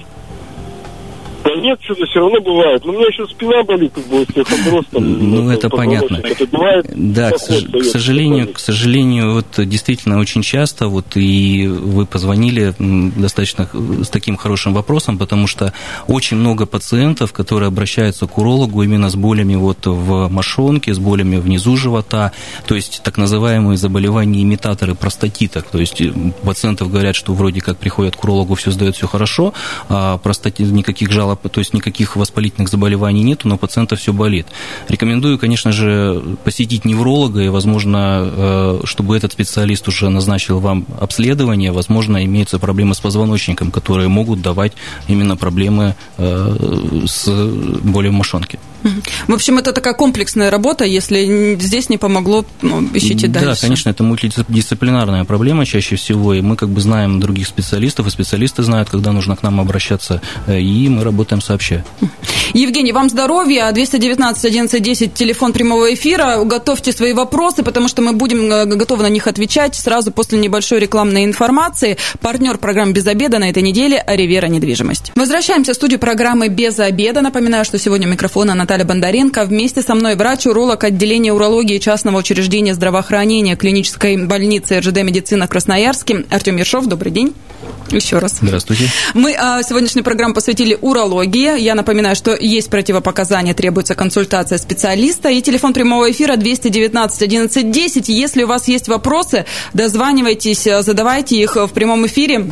Нет, 1.57 1.79
что-то 1.83 2.07
все 2.07 2.21
равно 2.21 2.41
бывает. 2.41 2.85
Но 2.85 2.93
у 2.93 2.95
меня 2.97 3.07
еще 3.07 3.27
спина 3.27 3.63
болит, 3.63 3.93
как 3.95 4.05
бы, 4.07 4.23
остеохондроз. 4.23 4.87
Там, 4.91 5.31
ну, 5.31 5.51
это 5.51 5.69
понятно. 5.69 6.21
Это 6.23 6.47
бывает 6.47 6.87
да, 6.95 7.31
к, 7.31 7.37
к 7.37 7.85
сожалению, 7.85 8.53
к 8.53 8.59
сожалению, 8.59 9.35
вот 9.35 9.47
действительно 9.69 10.19
очень 10.19 10.43
часто, 10.43 10.89
вот 10.89 11.17
и 11.17 11.67
вы 11.67 12.07
позвонили 12.07 12.75
достаточно 12.79 13.69
с 14.03 14.09
таким 14.09 14.37
хорошим 14.37 14.75
вопросом, 14.75 15.19
потому 15.19 15.47
что 15.47 15.73
очень 16.07 16.37
много 16.37 16.67
пациентов, 16.67 17.33
которые 17.33 17.69
обращаются 17.69 18.27
к 18.27 18.39
урологу 18.39 18.83
именно 18.83 19.11
с 19.11 19.17
болями 19.17 19.55
вот 19.55 19.87
в 19.87 20.29
мошонке, 20.29 20.95
с 20.95 20.99
болями 20.99 21.37
внизу 21.37 21.77
живота, 21.77 22.33
то 22.67 22.75
есть 22.75 23.03
так 23.03 23.17
называемые 23.17 23.77
заболевания 23.77 24.43
имитаторы 24.43 24.95
простатита, 24.95 25.63
то 25.63 25.79
есть 25.79 26.03
пациентов 26.43 26.91
говорят, 26.91 27.17
что 27.17 27.35
вроде 27.35 27.61
как 27.61 27.79
приходят 27.79 28.17
к 28.17 28.25
урологу, 28.25 28.55
все 28.55 28.71
сдает 28.71 28.97
все 28.97 29.07
хорошо, 29.07 29.53
а 29.89 30.19
простатит 30.19 30.71
никаких 30.71 31.11
жалоб, 31.11 31.34
то 31.37 31.61
есть 31.61 31.75
никаких 31.75 32.17
воспалительных 32.17 32.69
заболеваний 32.69 33.23
нету, 33.23 33.49
но 33.49 33.57
пациента 33.57 33.97
все 33.97 34.13
болит. 34.13 34.47
Рекомендую, 34.89 35.39
конечно 35.39 35.73
же, 35.73 36.23
посетить 36.45 36.85
невролога, 36.85 37.43
и, 37.43 37.49
возможно, 37.49 37.99
э, 38.23 38.81
чтобы 38.85 39.17
этот 39.17 39.33
специалист 39.33 39.87
уже 39.89 40.09
назначил 40.09 40.61
вам 40.61 40.87
обследование, 41.01 41.73
возможно, 41.73 42.25
имеются 42.25 42.59
проблемы 42.59 42.95
с 42.95 43.01
позвоночником, 43.01 43.71
которые 43.71 44.09
могут 44.09 44.43
давать 44.43 44.73
именно 45.09 45.37
проблемы 45.37 45.95
э, 46.19 47.05
с 47.07 47.29
болью 47.83 48.13
в 48.13 48.15
мошонке. 48.15 48.59
В 49.27 49.33
общем, 49.33 49.59
это 49.59 49.73
такая 49.73 49.95
комплексная 49.95 50.51
работа. 50.51 50.85
Если 50.85 51.57
здесь 51.61 51.89
не 51.89 51.99
помогло, 51.99 52.45
ну, 52.63 52.87
ищите 52.93 53.29
дальше. 53.29 53.49
Да, 53.49 53.57
конечно, 53.57 53.91
это 53.91 54.03
мультидисциплинарная 54.03 55.25
проблема 55.25 55.65
чаще 55.67 55.97
всего, 55.97 56.35
и 56.35 56.41
мы 56.41 56.57
как 56.57 56.69
бы 56.69 56.81
знаем 56.81 57.21
других 57.21 57.49
специалистов, 57.49 58.07
и 58.07 58.11
специалисты 58.11 58.63
знают, 58.63 58.91
когда 58.91 59.13
нужно 59.13 59.37
к 59.37 59.43
нам 59.43 59.61
обращаться, 59.61 60.21
э, 60.47 60.61
и 60.61 60.89
мы 60.89 61.03
работаем 61.05 61.41
сообща. 61.41 61.85
Евгений, 62.53 62.93
вам 62.93 63.09
здоровья. 63.09 63.73
219 63.73 64.45
11 64.45 64.83
10, 64.83 65.15
телефон 65.15 65.53
прямого 65.53 65.93
эфира. 65.95 66.45
Готовьте 66.45 66.93
свои 66.93 67.13
вопросы, 67.13 67.63
потому 67.63 67.89
что 67.89 68.03
мы 68.03 68.13
будем 68.13 68.53
э, 68.53 68.67
готовы 68.67 69.03
на 69.03 69.09
них 69.09 69.27
отвечать 69.27 69.75
сразу 69.75 70.13
после 70.13 70.39
небольшой 70.39 70.79
рекламной 70.79 71.25
информации. 71.25 71.97
Партнер 72.21 72.59
программы 72.59 72.93
«Без 72.93 73.07
обеда» 73.07 73.39
на 73.39 73.49
этой 73.49 73.63
неделе 73.63 74.05
«Ривера 74.07 74.47
недвижимость». 74.47 75.13
Возвращаемся 75.15 75.73
в 75.73 75.77
студию 75.77 75.99
программы 75.99 76.49
«Без 76.49 76.79
обеда». 76.79 77.23
Напоминаю, 77.23 77.65
что 77.65 77.79
сегодня 77.79 78.07
микрофона 78.07 78.55
Наталья 78.55 78.74
Наталья 78.75 78.89
Бондаренко. 78.89 79.45
Вместе 79.45 79.83
со 79.83 79.95
мной 79.95 80.17
врач-уролог 80.17 80.83
отделения 80.83 81.33
урологии 81.33 81.79
частного 81.79 82.19
учреждения 82.19 82.75
здравоохранения 82.75 83.55
клинической 83.55 84.17
больницы 84.27 84.81
РЖД 84.81 85.05
«Медицина» 85.05 85.47
Красноярске 85.47 86.25
Артем 86.29 86.57
Ершов. 86.57 86.87
Добрый 86.87 87.13
день. 87.13 87.35
Еще 87.93 88.19
раз. 88.19 88.39
Здравствуйте. 88.43 88.91
Мы 89.15 89.37
а, 89.39 89.63
сегодняшнюю 89.63 90.03
программу 90.03 90.35
посвятили 90.35 90.77
урологии. 90.81 91.57
Я 91.61 91.77
напоминаю, 91.77 92.17
что 92.17 92.35
есть 92.35 92.69
противопоказания, 92.69 93.55
требуется 93.55 93.95
консультация 93.95 94.59
специалиста. 94.59 95.29
И 95.29 95.41
телефон 95.41 95.73
прямого 95.73 96.11
эфира 96.11 96.35
219 96.35 97.23
11 97.23 97.71
10. 97.71 98.09
Если 98.09 98.43
у 98.43 98.49
вас 98.49 98.67
есть 98.67 98.89
вопросы, 98.89 99.45
дозванивайтесь, 99.73 100.65
задавайте 100.65 101.41
их 101.41 101.55
в 101.55 101.69
прямом 101.69 102.07
эфире. 102.07 102.51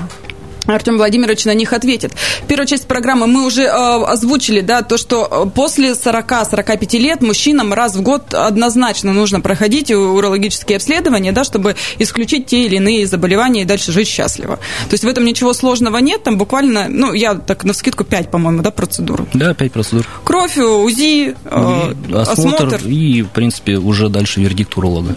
Артем 0.66 0.96
Владимирович 0.96 1.44
на 1.44 1.54
них 1.54 1.72
ответит. 1.72 2.12
Первую 2.46 2.66
часть 2.66 2.86
программы 2.86 3.26
мы 3.26 3.44
уже 3.44 3.62
э, 3.62 3.68
озвучили, 3.68 4.60
да, 4.60 4.82
то, 4.82 4.96
что 4.96 5.50
после 5.54 5.92
40-45 5.92 6.98
лет 6.98 7.22
мужчинам 7.22 7.72
раз 7.72 7.96
в 7.96 8.02
год 8.02 8.34
однозначно 8.34 9.12
нужно 9.12 9.40
проходить 9.40 9.90
урологические 9.90 10.76
обследования, 10.76 11.32
да, 11.32 11.44
чтобы 11.44 11.76
исключить 11.98 12.46
те 12.46 12.66
или 12.66 12.76
иные 12.76 13.06
заболевания 13.06 13.62
и 13.62 13.64
дальше 13.64 13.92
жить 13.92 14.08
счастливо. 14.08 14.56
То 14.56 14.92
есть 14.92 15.04
в 15.04 15.08
этом 15.08 15.24
ничего 15.24 15.52
сложного 15.52 15.98
нет, 15.98 16.22
там 16.22 16.38
буквально, 16.38 16.88
ну, 16.88 17.12
я 17.12 17.34
так 17.34 17.64
на 17.64 17.72
скидку 17.72 18.04
5, 18.04 18.30
по-моему, 18.30 18.62
да, 18.62 18.70
процедур. 18.70 19.26
Да, 19.34 19.54
5 19.54 19.72
процедур. 19.72 20.06
Кровь, 20.24 20.56
УЗИ, 20.58 21.34
э, 21.44 21.94
осмотр, 22.14 22.66
осмотр. 22.66 22.86
И, 22.86 23.22
в 23.22 23.28
принципе, 23.28 23.76
уже 23.76 24.08
дальше 24.08 24.40
вердикт 24.40 24.76
уролога. 24.76 25.16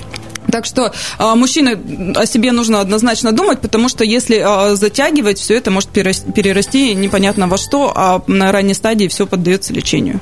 Так 0.51 0.65
что 0.65 0.93
а, 1.17 1.35
мужчины 1.35 1.77
о 2.15 2.25
себе 2.25 2.51
нужно 2.51 2.81
однозначно 2.81 3.31
думать, 3.31 3.61
потому 3.61 3.89
что 3.89 4.03
если 4.03 4.37
а, 4.37 4.75
затягивать, 4.75 5.39
все 5.39 5.55
это 5.55 5.71
может 5.71 5.89
перерасти 5.89 6.93
непонятно 6.93 7.47
во 7.47 7.57
что, 7.57 7.91
а 7.95 8.21
на 8.27 8.51
ранней 8.51 8.73
стадии 8.73 9.07
все 9.07 9.25
поддается 9.25 9.73
лечению. 9.73 10.19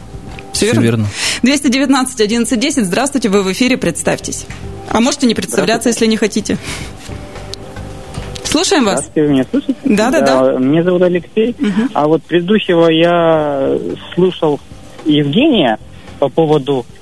Все, 0.53 0.67
все 0.67 0.81
верно? 0.81 0.83
верно. 0.83 1.07
219 1.41 2.21
11 2.21 2.59
10. 2.59 2.85
Здравствуйте, 2.85 3.29
вы 3.29 3.43
в 3.43 3.51
эфире, 3.51 3.77
представьтесь. 3.77 4.45
А 4.89 4.99
можете 4.99 5.25
не 5.27 5.35
представляться, 5.35 5.89
если 5.89 6.05
не 6.05 6.17
хотите. 6.17 6.57
Слушаем 8.43 8.85
вас. 8.85 8.99
Здравствуйте, 8.99 9.27
вы 9.27 9.33
меня 9.33 9.45
слышите? 9.49 9.75
Да, 9.83 10.11
да, 10.11 10.21
да. 10.21 10.51
Меня 10.59 10.83
зовут 10.83 11.01
Алексей. 11.01 11.55
Угу. 11.59 11.89
А 11.93 12.07
вот 12.07 12.21
предыдущего 12.21 12.87
я 12.87 13.79
слушал 14.13 14.59
Евгения 15.05 15.79
по 16.19 16.29
поводу 16.29 16.85
э, 16.87 16.92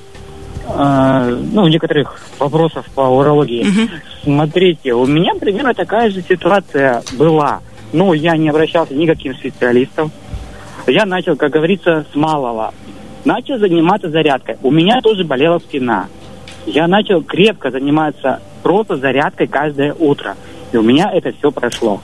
ну, 0.76 1.68
некоторых 1.68 2.20
вопросов 2.40 2.86
по 2.96 3.02
урологии. 3.02 3.64
Угу. 3.64 3.90
Смотрите, 4.24 4.94
у 4.94 5.06
меня 5.06 5.34
примерно 5.40 5.74
такая 5.74 6.10
же 6.10 6.22
ситуация 6.22 7.04
была. 7.14 7.62
Но 7.94 8.14
я 8.14 8.38
не 8.38 8.50
обращался 8.50 8.94
ни 8.94 9.06
к 9.06 9.10
каким 9.10 9.36
специалистам. 9.36 10.12
Я 10.88 11.06
начал, 11.06 11.36
как 11.36 11.52
говорится, 11.52 12.06
с 12.12 12.16
малого. 12.16 12.74
Начал 13.26 13.60
заниматься 13.60 14.10
зарядкой. 14.10 14.58
У 14.64 14.72
меня 14.72 15.02
тоже 15.02 15.24
болела 15.24 15.60
спина. 15.60 16.08
Я 16.66 16.88
начал 16.88 17.22
крепко 17.22 17.72
заниматься 17.72 18.40
просто 18.64 18.98
зарядкой 18.98 19.48
каждое 19.48 19.94
утро. 19.94 20.36
И 20.72 20.78
у 20.78 20.82
меня 20.82 21.12
это 21.14 21.34
все 21.34 21.52
прошло. 21.52 22.02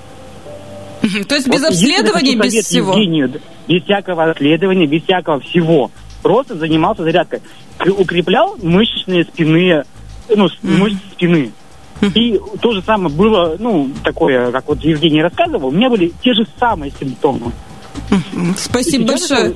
То 1.28 1.36
есть 1.36 1.48
без 1.48 1.62
вот 1.62 1.70
обследования, 1.70 2.36
без 2.36 2.65
всего? 2.65 2.94
Евгению, 2.94 3.32
без 3.68 3.84
всякого 3.84 4.30
обследования, 4.32 4.88
без 4.88 5.04
всякого 5.04 5.39
всего. 5.39 5.92
Просто 6.22 6.56
занимался 6.56 7.04
зарядкой 7.04 7.42
укреплял 7.86 8.58
мышечные 8.62 9.24
спины, 9.24 9.84
ну, 10.30 10.46
mm-hmm. 10.46 10.78
мышцы 10.78 11.00
спины. 11.14 11.52
И 12.02 12.40
то 12.62 12.74
же 12.74 12.82
самое 12.84 13.14
было, 13.14 13.56
ну, 13.60 13.90
такое, 14.04 14.52
как 14.52 14.68
вот 14.68 14.80
Евгений 14.82 15.22
рассказывал, 15.22 15.70
у 15.70 15.72
меня 15.72 15.90
были 15.90 16.14
те 16.24 16.34
же 16.34 16.46
самые 16.60 16.92
симптомы. 17.00 17.52
Спасибо 18.56 19.08
большое. 19.08 19.56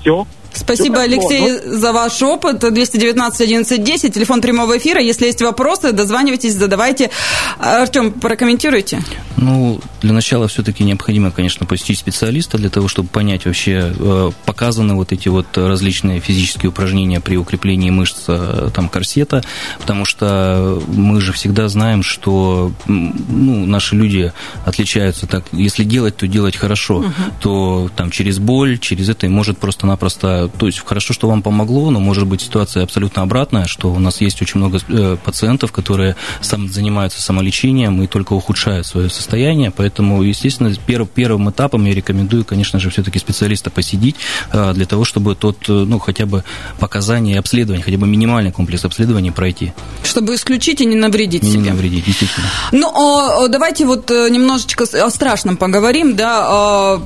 Все. 0.00 0.26
Спасибо, 0.54 1.00
Алексей, 1.02 1.60
за 1.64 1.92
ваш 1.92 2.22
опыт. 2.22 2.58
219 2.58 3.40
11 3.40 3.84
10, 3.84 4.14
телефон 4.14 4.40
прямого 4.40 4.78
эфира. 4.78 5.00
Если 5.00 5.26
есть 5.26 5.42
вопросы, 5.42 5.92
дозванивайтесь, 5.92 6.54
задавайте. 6.54 7.10
Артем, 7.58 8.12
прокомментируйте. 8.12 9.02
Ну, 9.36 9.80
для 10.00 10.12
начала 10.12 10.48
все-таки 10.48 10.84
необходимо, 10.84 11.30
конечно, 11.30 11.66
посетить 11.66 11.98
специалиста 11.98 12.56
для 12.56 12.70
того, 12.70 12.88
чтобы 12.88 13.08
понять 13.08 13.46
вообще, 13.46 13.92
э, 13.98 14.30
показаны 14.44 14.94
вот 14.94 15.12
эти 15.12 15.28
вот 15.28 15.46
различные 15.56 16.20
физические 16.20 16.70
упражнения 16.70 17.20
при 17.20 17.36
укреплении 17.36 17.90
мышц 17.90 18.24
э, 18.28 18.70
там, 18.74 18.88
корсета, 18.88 19.42
потому 19.80 20.04
что 20.04 20.82
мы 20.86 21.20
же 21.20 21.32
всегда 21.32 21.68
знаем, 21.68 22.02
что 22.02 22.72
ну, 22.86 23.66
наши 23.66 23.96
люди 23.96 24.32
отличаются 24.64 25.26
так, 25.26 25.44
если 25.52 25.84
делать, 25.84 26.16
то 26.16 26.26
делать 26.26 26.56
хорошо, 26.56 26.98
угу. 26.98 27.12
то 27.40 27.90
там 27.96 28.10
через 28.10 28.38
боль, 28.38 28.78
через 28.78 29.08
это 29.08 29.28
может 29.28 29.58
просто-напросто 29.58 30.43
то 30.48 30.66
есть 30.66 30.84
хорошо, 30.84 31.12
что 31.12 31.28
вам 31.28 31.42
помогло, 31.42 31.90
но 31.90 32.00
может 32.00 32.26
быть 32.26 32.40
ситуация 32.40 32.82
абсолютно 32.82 33.22
обратная, 33.22 33.66
что 33.66 33.92
у 33.92 33.98
нас 33.98 34.20
есть 34.20 34.40
очень 34.42 34.58
много 34.58 34.80
э, 34.88 35.16
пациентов, 35.22 35.72
которые 35.72 36.16
сам 36.40 36.68
занимаются 36.68 37.20
самолечением 37.20 38.02
и 38.02 38.06
только 38.06 38.32
ухудшают 38.32 38.86
свое 38.86 39.10
состояние, 39.10 39.70
поэтому, 39.70 40.22
естественно, 40.22 40.72
перв, 40.86 41.08
первым 41.08 41.50
этапом 41.50 41.84
я 41.84 41.94
рекомендую, 41.94 42.44
конечно 42.44 42.78
же, 42.78 42.90
все-таки 42.90 43.18
специалиста 43.18 43.70
посидеть 43.70 44.16
э, 44.52 44.72
для 44.74 44.86
того, 44.86 45.04
чтобы 45.04 45.34
тот, 45.34 45.58
э, 45.68 45.72
ну, 45.72 45.98
хотя 45.98 46.26
бы 46.26 46.44
показания 46.78 47.38
обследования, 47.38 47.82
хотя 47.82 47.98
бы 47.98 48.06
минимальный 48.06 48.52
комплекс 48.52 48.84
обследований 48.84 49.30
пройти. 49.30 49.72
Чтобы 50.02 50.34
исключить 50.34 50.80
и 50.80 50.86
не 50.86 50.96
навредить 50.96 51.42
не 51.42 51.50
себе. 51.50 51.62
Не 51.62 51.70
навредить, 51.70 52.04
действительно. 52.04 52.46
Ну, 52.72 53.48
давайте 53.48 53.84
вот 53.86 54.10
немножечко 54.10 54.84
о 54.84 55.10
страшном 55.10 55.56
поговорим, 55.56 56.16
да, 56.16 57.00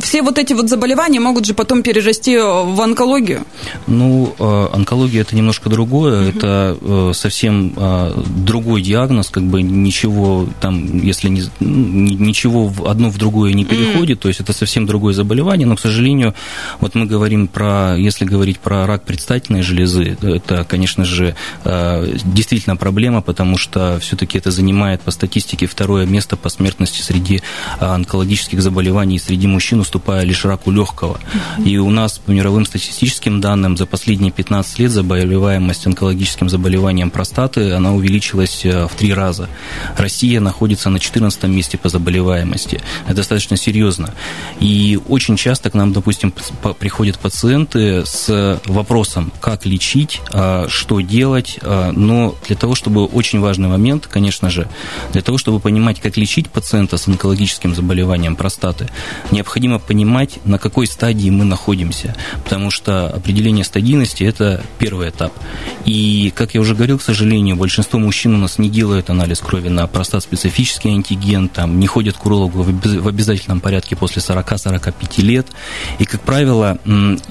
все 0.00 0.22
вот 0.22 0.38
эти 0.38 0.52
вот 0.52 0.68
заболевания 0.68 1.20
могут 1.20 1.46
же 1.46 1.54
потом 1.54 1.82
перерасти 1.82 2.36
в 2.36 2.80
онкологию? 2.80 3.44
Ну, 3.86 4.34
э, 4.38 4.68
онкология 4.72 5.22
это 5.22 5.36
немножко 5.36 5.68
другое, 5.68 6.28
угу. 6.28 6.38
это 6.38 6.78
э, 6.80 7.12
совсем 7.14 7.72
э, 7.76 8.22
другой 8.36 8.82
диагноз, 8.82 9.30
как 9.30 9.44
бы 9.44 9.62
ничего 9.62 10.46
там, 10.60 11.02
если 11.02 11.28
не, 11.28 11.44
ничего 11.60 12.66
в 12.66 12.86
одно 12.86 13.10
в 13.10 13.18
другое 13.18 13.52
не 13.52 13.64
переходит, 13.64 14.18
угу. 14.18 14.22
то 14.22 14.28
есть 14.28 14.40
это 14.40 14.52
совсем 14.52 14.86
другое 14.86 15.14
заболевание, 15.14 15.66
но, 15.66 15.76
к 15.76 15.80
сожалению, 15.80 16.34
вот 16.80 16.94
мы 16.94 17.06
говорим 17.06 17.48
про, 17.48 17.96
если 17.96 18.24
говорить 18.24 18.58
про 18.58 18.86
рак 18.86 19.04
предстательной 19.04 19.62
железы, 19.62 20.16
это, 20.22 20.64
конечно 20.64 21.04
же, 21.04 21.34
действительно 21.64 22.76
проблема, 22.76 23.20
потому 23.20 23.58
что 23.58 23.98
все-таки 24.00 24.38
это 24.38 24.50
занимает 24.50 25.00
по 25.02 25.10
статистике 25.10 25.66
второе 25.66 26.06
место 26.06 26.36
по 26.36 26.48
смертности 26.48 27.02
среди 27.02 27.42
онкологических 27.78 28.62
заболеваний 28.62 29.18
среди 29.18 29.46
мужчин 29.46 29.81
уступая 29.82 30.24
лишь 30.24 30.44
раку 30.44 30.70
легкого. 30.70 31.18
И 31.64 31.76
у 31.76 31.90
нас 31.90 32.18
по 32.18 32.30
мировым 32.30 32.64
статистическим 32.64 33.40
данным 33.40 33.76
за 33.76 33.84
последние 33.86 34.32
15 34.32 34.78
лет 34.78 34.90
заболеваемость 34.90 35.86
онкологическим 35.86 36.48
заболеванием 36.48 37.10
простаты, 37.10 37.72
она 37.72 37.92
увеличилась 37.92 38.64
в 38.64 38.90
три 38.96 39.12
раза. 39.12 39.48
Россия 39.96 40.40
находится 40.40 40.88
на 40.88 40.98
14 40.98 41.42
месте 41.44 41.76
по 41.76 41.88
заболеваемости. 41.88 42.80
Это 43.06 43.16
достаточно 43.16 43.56
серьезно. 43.56 44.14
И 44.60 44.98
очень 45.08 45.36
часто 45.36 45.70
к 45.70 45.74
нам, 45.74 45.92
допустим, 45.92 46.32
приходят 46.78 47.18
пациенты 47.18 48.04
с 48.06 48.60
вопросом, 48.66 49.32
как 49.40 49.66
лечить, 49.66 50.20
что 50.68 51.00
делать, 51.00 51.58
но 51.62 52.34
для 52.46 52.56
того, 52.56 52.74
чтобы 52.74 53.04
очень 53.04 53.40
важный 53.40 53.68
момент, 53.68 54.06
конечно 54.06 54.50
же, 54.50 54.68
для 55.12 55.22
того, 55.22 55.38
чтобы 55.38 55.60
понимать, 55.60 56.00
как 56.00 56.16
лечить 56.16 56.48
пациента 56.48 56.96
с 56.96 57.08
онкологическим 57.08 57.74
заболеванием 57.74 58.36
простаты, 58.36 58.88
необходимо 59.30 59.71
понимать, 59.78 60.38
на 60.44 60.58
какой 60.58 60.86
стадии 60.86 61.30
мы 61.30 61.44
находимся, 61.44 62.14
потому 62.44 62.70
что 62.70 63.08
определение 63.08 63.64
стадийности– 63.64 64.24
это 64.24 64.62
первый 64.78 65.10
этап. 65.10 65.32
И, 65.84 66.32
как 66.34 66.54
я 66.54 66.60
уже 66.60 66.74
говорил, 66.74 66.98
к 66.98 67.02
сожалению, 67.02 67.56
большинство 67.56 67.98
мужчин 67.98 68.34
у 68.34 68.38
нас 68.38 68.58
не 68.58 68.68
делают 68.68 69.10
анализ 69.10 69.40
крови 69.40 69.68
на 69.68 69.86
простат-специфический 69.86 70.90
антиген, 70.90 71.48
там, 71.48 71.78
не 71.80 71.86
ходят 71.86 72.16
к 72.16 72.26
урологу 72.26 72.62
в 72.62 73.08
обязательном 73.08 73.60
порядке 73.60 73.96
после 73.96 74.20
40-45 74.20 75.22
лет. 75.22 75.46
И, 75.98 76.04
как 76.04 76.20
правило, 76.20 76.78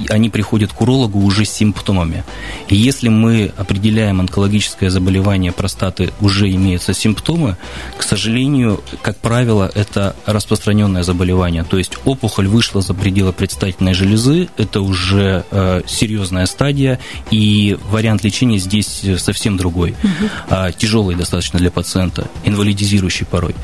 они 0.09 0.29
приходят 0.29 0.73
к 0.73 0.81
урологу 0.81 1.19
уже 1.19 1.45
с 1.45 1.51
симптомами. 1.51 2.23
И 2.67 2.75
если 2.75 3.09
мы 3.09 3.51
определяем 3.57 4.19
онкологическое 4.19 4.89
заболевание 4.89 5.51
простаты, 5.51 6.11
уже 6.21 6.49
имеются 6.51 6.93
симптомы, 6.93 7.57
к 7.97 8.03
сожалению, 8.03 8.83
как 9.01 9.17
правило, 9.17 9.69
это 9.73 10.15
распространенное 10.25 11.03
заболевание. 11.03 11.63
То 11.63 11.77
есть 11.77 11.97
опухоль 12.05 12.30
вышла 12.39 12.81
за 12.81 12.93
пределы 12.93 13.33
предстательной 13.33 13.93
железы, 13.93 14.49
это 14.57 14.81
уже 14.81 15.45
э, 15.51 15.81
серьезная 15.87 16.45
стадия, 16.45 16.99
и 17.29 17.77
вариант 17.89 18.23
лечения 18.23 18.57
здесь 18.57 19.03
совсем 19.17 19.57
другой. 19.57 19.91
Угу. 19.91 20.29
А, 20.49 20.71
тяжелый 20.71 21.15
достаточно 21.15 21.59
для 21.59 21.71
пациента, 21.71 22.27
инвалидизирующий 22.43 23.25
порой. 23.25 23.55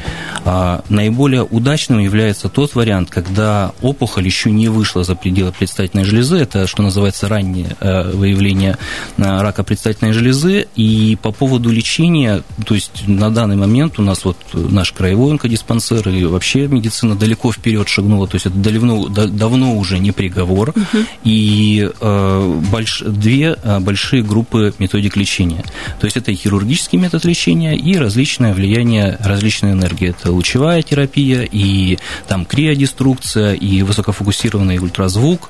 А, 0.46 0.84
наиболее 0.90 1.44
удачным 1.44 2.00
является 2.00 2.50
тот 2.50 2.76
вариант, 2.76 3.10
когда 3.10 3.74
опухоль 3.82 4.26
еще 4.26 4.52
не 4.52 4.70
вышла 4.70 5.04
за 5.04 5.16
пределы 5.16 5.52
предстательной 5.52 6.04
железы, 6.04 6.38
это 6.38 6.68
что 6.68 6.84
называется 6.84 7.28
раннее 7.28 7.76
э, 7.80 8.12
выявление 8.12 8.78
э, 9.18 9.42
рака 9.42 9.64
предстательной 9.64 10.14
железы, 10.14 10.68
и 10.76 11.18
по 11.22 11.32
поводу 11.32 11.70
лечения, 11.70 12.44
то 12.66 12.76
есть 12.76 13.08
на 13.08 13.30
данный 13.30 13.56
момент 13.56 14.00
у 14.00 14.02
нас 14.02 14.26
вот 14.26 14.38
наш 14.54 14.92
краевой 14.92 15.32
онкодиспансер 15.32 16.10
и 16.10 16.26
вообще 16.26 16.68
медицина 16.68 17.16
далеко 17.16 17.52
вперед 17.52 17.88
шагнула, 17.88 18.28
то 18.28 18.36
есть 18.36 18.46
это 18.46 18.57
давно, 18.62 19.08
давно 19.08 19.78
уже 19.78 20.00
не 20.00 20.12
приговор, 20.12 20.70
угу. 20.70 21.06
и 21.24 21.90
э, 22.00 22.62
больш, 22.72 23.02
две 23.06 23.56
э, 23.62 23.80
большие 23.80 24.24
группы 24.24 24.74
методик 24.80 25.16
лечения. 25.16 25.64
То 26.00 26.06
есть 26.06 26.18
это 26.18 26.32
и 26.32 26.36
хирургический 26.36 26.98
метод 26.98 27.26
лечения, 27.26 27.76
и 27.76 27.98
различное 27.98 28.54
влияние 28.54 29.18
различной 29.20 29.72
энергии. 29.72 30.10
Это 30.10 30.32
лучевая 30.32 30.82
терапия, 30.82 31.48
и 31.50 31.98
там 32.28 32.46
криодеструкция, 32.46 33.54
и 33.54 33.82
высокофокусированный 33.84 34.78
ультразвук. 34.80 35.50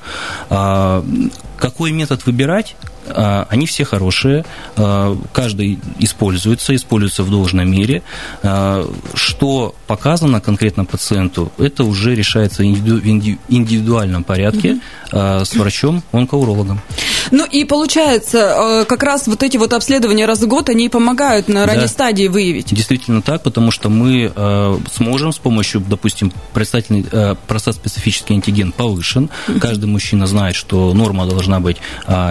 А, 0.50 1.04
какой 1.56 1.92
метод 1.92 2.24
выбирать? 2.26 2.76
А, 3.08 3.46
они 3.48 3.66
все 3.66 3.84
хорошие, 3.84 4.44
а, 4.76 5.16
каждый 5.32 5.78
используется, 5.98 6.74
используется 6.74 7.22
в 7.22 7.30
должной 7.30 7.64
мере. 7.64 8.02
А, 8.42 8.88
что 9.14 9.74
показано 9.86 10.40
конкретно 10.40 10.84
пациенту, 10.84 11.52
это 11.58 11.84
уже 11.84 12.14
решается 12.14 12.62
в 12.62 12.66
индивидуальном 12.66 14.24
порядке 14.24 14.80
с 15.10 15.54
врачом-онкоурологом. 15.54 16.80
Ну 17.30 17.44
и 17.46 17.64
получается, 17.64 18.84
как 18.88 19.02
раз 19.02 19.26
вот 19.26 19.42
эти 19.42 19.56
вот 19.56 19.72
обследования 19.72 20.26
раз 20.26 20.40
в 20.40 20.46
год, 20.46 20.68
они 20.68 20.88
помогают 20.88 21.48
на 21.48 21.66
ранней 21.66 21.82
да. 21.82 21.88
стадии 21.88 22.28
выявить. 22.28 22.74
Действительно 22.74 23.22
так, 23.22 23.42
потому 23.42 23.70
что 23.70 23.88
мы 23.88 24.32
сможем 24.92 25.32
с 25.32 25.38
помощью, 25.38 25.80
допустим, 25.80 26.32
предстательный 26.52 27.06
простат-специфический 27.46 28.34
антиген 28.34 28.72
повышен. 28.72 29.30
Каждый 29.60 29.86
мужчина 29.86 30.26
знает, 30.26 30.56
что 30.56 30.92
норма 30.94 31.26
должна 31.26 31.60
быть 31.60 31.78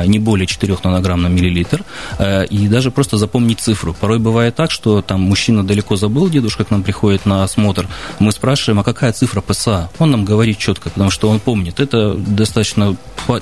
не 0.06 0.20
более 0.20 0.48
4 0.48 0.68
4 0.76 0.80
нанограмм 0.84 1.22
на 1.22 1.28
миллилитр, 1.28 1.84
э, 2.20 2.46
и 2.46 2.68
даже 2.68 2.92
просто 2.92 3.18
запомнить 3.18 3.60
цифру. 3.60 3.94
Порой 3.94 4.20
бывает 4.20 4.56
так, 4.56 4.72
что 4.72 5.02
там 5.02 5.22
мужчина 5.22 5.66
далеко 5.66 5.96
забыл, 5.96 6.30
дедушка 6.30 6.66
к 6.66 6.72
нам 6.72 6.84
приходит 6.84 7.26
на 7.26 7.44
осмотр, 7.44 7.88
мы 8.20 8.32
спрашиваем, 8.32 8.80
а 8.80 8.84
какая 8.84 9.14
цифра 9.14 9.42
ПСА? 9.42 9.90
Он 10.00 10.12
нам 10.12 10.26
говорит 10.26 10.58
четко, 10.58 10.90
потому 10.90 11.12
что 11.12 11.30
он 11.30 11.40
помнит. 11.40 11.80
Это 11.80 12.14
достаточно 12.14 12.96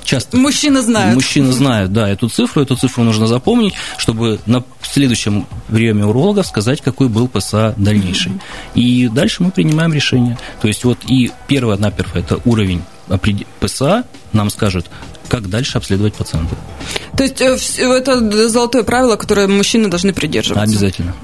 часто. 0.04 0.38
Мужчина 0.38 0.82
знает. 0.82 1.16
Мужчина 1.46 1.52
знает, 1.52 1.94
да, 1.94 2.10
эту 2.10 2.30
цифру, 2.30 2.62
эту 2.62 2.76
цифру 2.76 3.04
нужно 3.04 3.28
запомнить, 3.28 3.74
чтобы 3.98 4.40
на 4.46 4.64
следующем 4.82 5.46
приеме 5.68 6.06
уролога 6.06 6.44
сказать, 6.44 6.82
какой 6.82 7.08
был 7.08 7.28
ПСА 7.28 7.74
дальнейший. 7.78 8.34
И 8.74 9.08
дальше 9.08 9.44
мы 9.44 9.52
принимаем 9.52 9.94
решение. 9.94 10.38
То 10.62 10.68
есть 10.68 10.84
вот 10.84 11.00
и 11.08 11.32
первое-наперво 11.48 12.18
это 12.18 12.40
уровень 12.46 12.84
ПСА 13.60 14.06
нам 14.34 14.50
скажет, 14.50 14.88
как 15.28 15.50
дальше 15.50 15.78
обследовать 15.78 16.14
пациента. 16.14 16.56
То 17.18 17.24
есть 17.24 17.42
э, 17.80 17.84
это 17.84 18.48
золотое 18.48 18.84
правило, 18.84 19.16
которое 19.16 19.48
мужчины 19.48 19.88
должны 19.88 20.14
придерживаться? 20.14 20.64
Обязательно. 20.64 21.16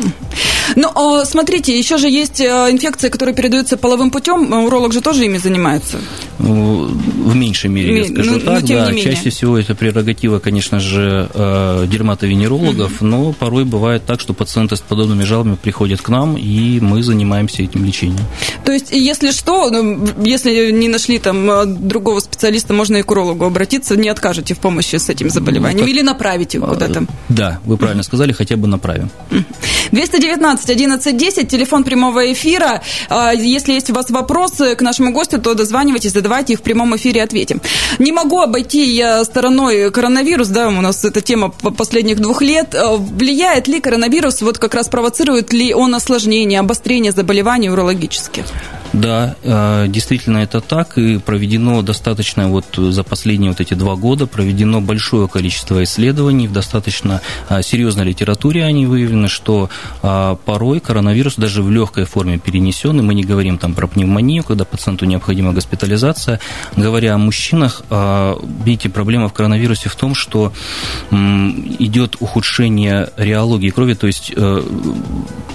Ну, 0.76 1.24
смотрите, 1.26 1.78
еще 1.78 1.98
же 1.98 2.10
есть 2.10 2.40
э, 2.40 2.46
инфекции, 2.72 3.10
которые 3.10 3.36
передаются 3.36 3.78
половым 3.78 4.12
путем. 4.12 4.52
Уролог 4.54 4.94
же 4.94 5.02
тоже 5.02 5.26
ими 5.26 5.38
занимается? 5.38 6.00
Ну, 7.32 7.38
в 7.38 7.40
меньшей 7.40 7.70
мере, 7.70 8.00
я 8.00 8.06
скажу 8.06 8.32
ну, 8.34 8.40
так. 8.40 8.66
Да, 8.66 8.94
чаще 8.94 9.30
всего 9.30 9.58
это 9.58 9.74
прерогатива, 9.74 10.40
конечно 10.40 10.80
же, 10.80 11.30
э, 11.34 11.86
дерматовенерологов, 11.88 12.98
угу. 12.98 13.06
но 13.06 13.32
порой 13.32 13.64
бывает 13.64 14.06
так, 14.06 14.20
что 14.20 14.34
пациенты 14.34 14.76
с 14.76 14.82
подобными 14.82 15.24
жалобами 15.24 15.56
приходят 15.56 16.02
к 16.02 16.10
нам, 16.10 16.38
и 16.38 16.80
мы 16.80 17.04
занимаемся 17.04 17.64
этим 17.64 17.86
лечением. 17.86 18.26
То 18.66 18.72
есть, 18.72 18.92
если 18.92 19.32
что, 19.32 19.70
ну, 19.70 20.08
если 20.24 20.72
не 20.72 20.90
нашли 20.90 21.20
там 21.20 21.88
другого 21.88 22.20
специалиста, 22.20 22.74
можно 22.74 22.98
и 22.98 23.02
к 23.02 23.12
урологу 23.12 23.46
обратиться, 23.46 23.96
не 23.96 24.10
откажете 24.10 24.54
в 24.54 24.60
помощи 24.60 24.98
с 24.98 25.10
этим 25.10 25.30
заболеванием, 25.30 25.86
ну, 25.86 25.92
или 25.92 26.02
направите 26.02 26.58
его 26.58 26.68
куда-то? 26.68 27.06
Да, 27.30 27.60
вы 27.66 27.78
правильно 27.78 28.04
сказали, 28.04 28.34
хотя 28.34 28.58
бы 28.58 28.68
направим. 28.68 29.10
219 29.92 30.70
11 30.70 31.18
10, 31.18 31.48
телефон 31.48 31.84
прямого 31.84 32.32
эфира. 32.32 32.82
Если 33.10 33.74
есть 33.74 33.90
у 33.90 33.94
вас 33.94 34.10
вопросы 34.10 34.76
к 34.76 34.82
нашему 34.82 35.12
гостю, 35.12 35.40
то 35.40 35.54
дозванивайтесь, 35.54 36.12
задавайте 36.12 36.54
их 36.54 36.60
в 36.60 36.62
прямом 36.62 36.96
эфире, 36.96 37.21
ответим. 37.22 37.62
Не 38.00 38.12
могу 38.12 38.40
обойти 38.40 38.86
я 38.86 39.24
стороной 39.24 39.92
коронавирус, 39.92 40.48
да, 40.48 40.68
у 40.68 40.82
нас 40.82 41.06
эта 41.06 41.22
тема 41.22 41.50
последних 41.50 42.20
двух 42.20 42.42
лет. 42.42 42.76
А, 42.76 42.96
влияет 42.96 43.68
ли 43.68 43.80
коронавирус, 43.80 44.42
вот 44.42 44.58
как 44.58 44.76
раз 44.76 44.90
провоцирует 44.90 45.54
ли 45.54 45.74
он 45.74 45.96
осложнение, 45.96 46.60
обострение 46.60 47.12
заболеваний 47.12 47.70
урологических? 47.70 48.46
Да, 48.94 49.36
э, 49.44 49.86
действительно 49.88 50.40
это 50.40 50.60
так, 50.60 50.98
и 50.98 51.18
проведено 51.18 51.82
достаточно, 51.82 52.50
вот 52.50 52.66
за 52.76 53.04
последние 53.04 53.52
вот 53.52 53.62
эти 53.62 53.74
два 53.74 53.96
года, 53.96 54.28
проведено 54.28 54.82
большое 54.82 55.28
количество 55.28 55.82
исследований, 55.84 56.48
в 56.48 56.52
достаточно 56.52 57.22
э, 57.50 57.62
серьезной 57.62 58.06
литературе 58.06 58.66
они 58.66 58.86
выявлены, 58.86 59.30
что 59.30 59.70
э, 60.04 60.36
порой 60.46 60.82
коронавирус 60.82 61.36
даже 61.36 61.64
в 61.64 61.72
легкой 61.72 62.04
форме 62.04 62.38
перенесен, 62.38 63.00
и 63.00 63.02
мы 63.02 63.14
не 63.14 63.24
говорим 63.24 63.58
там 63.58 63.74
про 63.74 63.88
пневмонию, 63.88 64.44
когда 64.44 64.66
пациенту 64.66 65.06
необходима 65.06 65.54
госпитализация. 65.54 66.40
Говоря 66.76 67.16
о 67.16 67.18
мужчинах, 67.18 67.84
видите, 68.66 68.90
проблема 68.90 69.30
в 69.30 69.34
коронавирусе 69.34 69.90
в 69.90 69.96
том, 69.96 70.16
что 70.16 70.52
идет 71.12 72.18
ухудшение 72.20 73.10
реологии 73.18 73.70
крови, 73.70 73.94
то 73.94 74.08
есть 74.08 74.34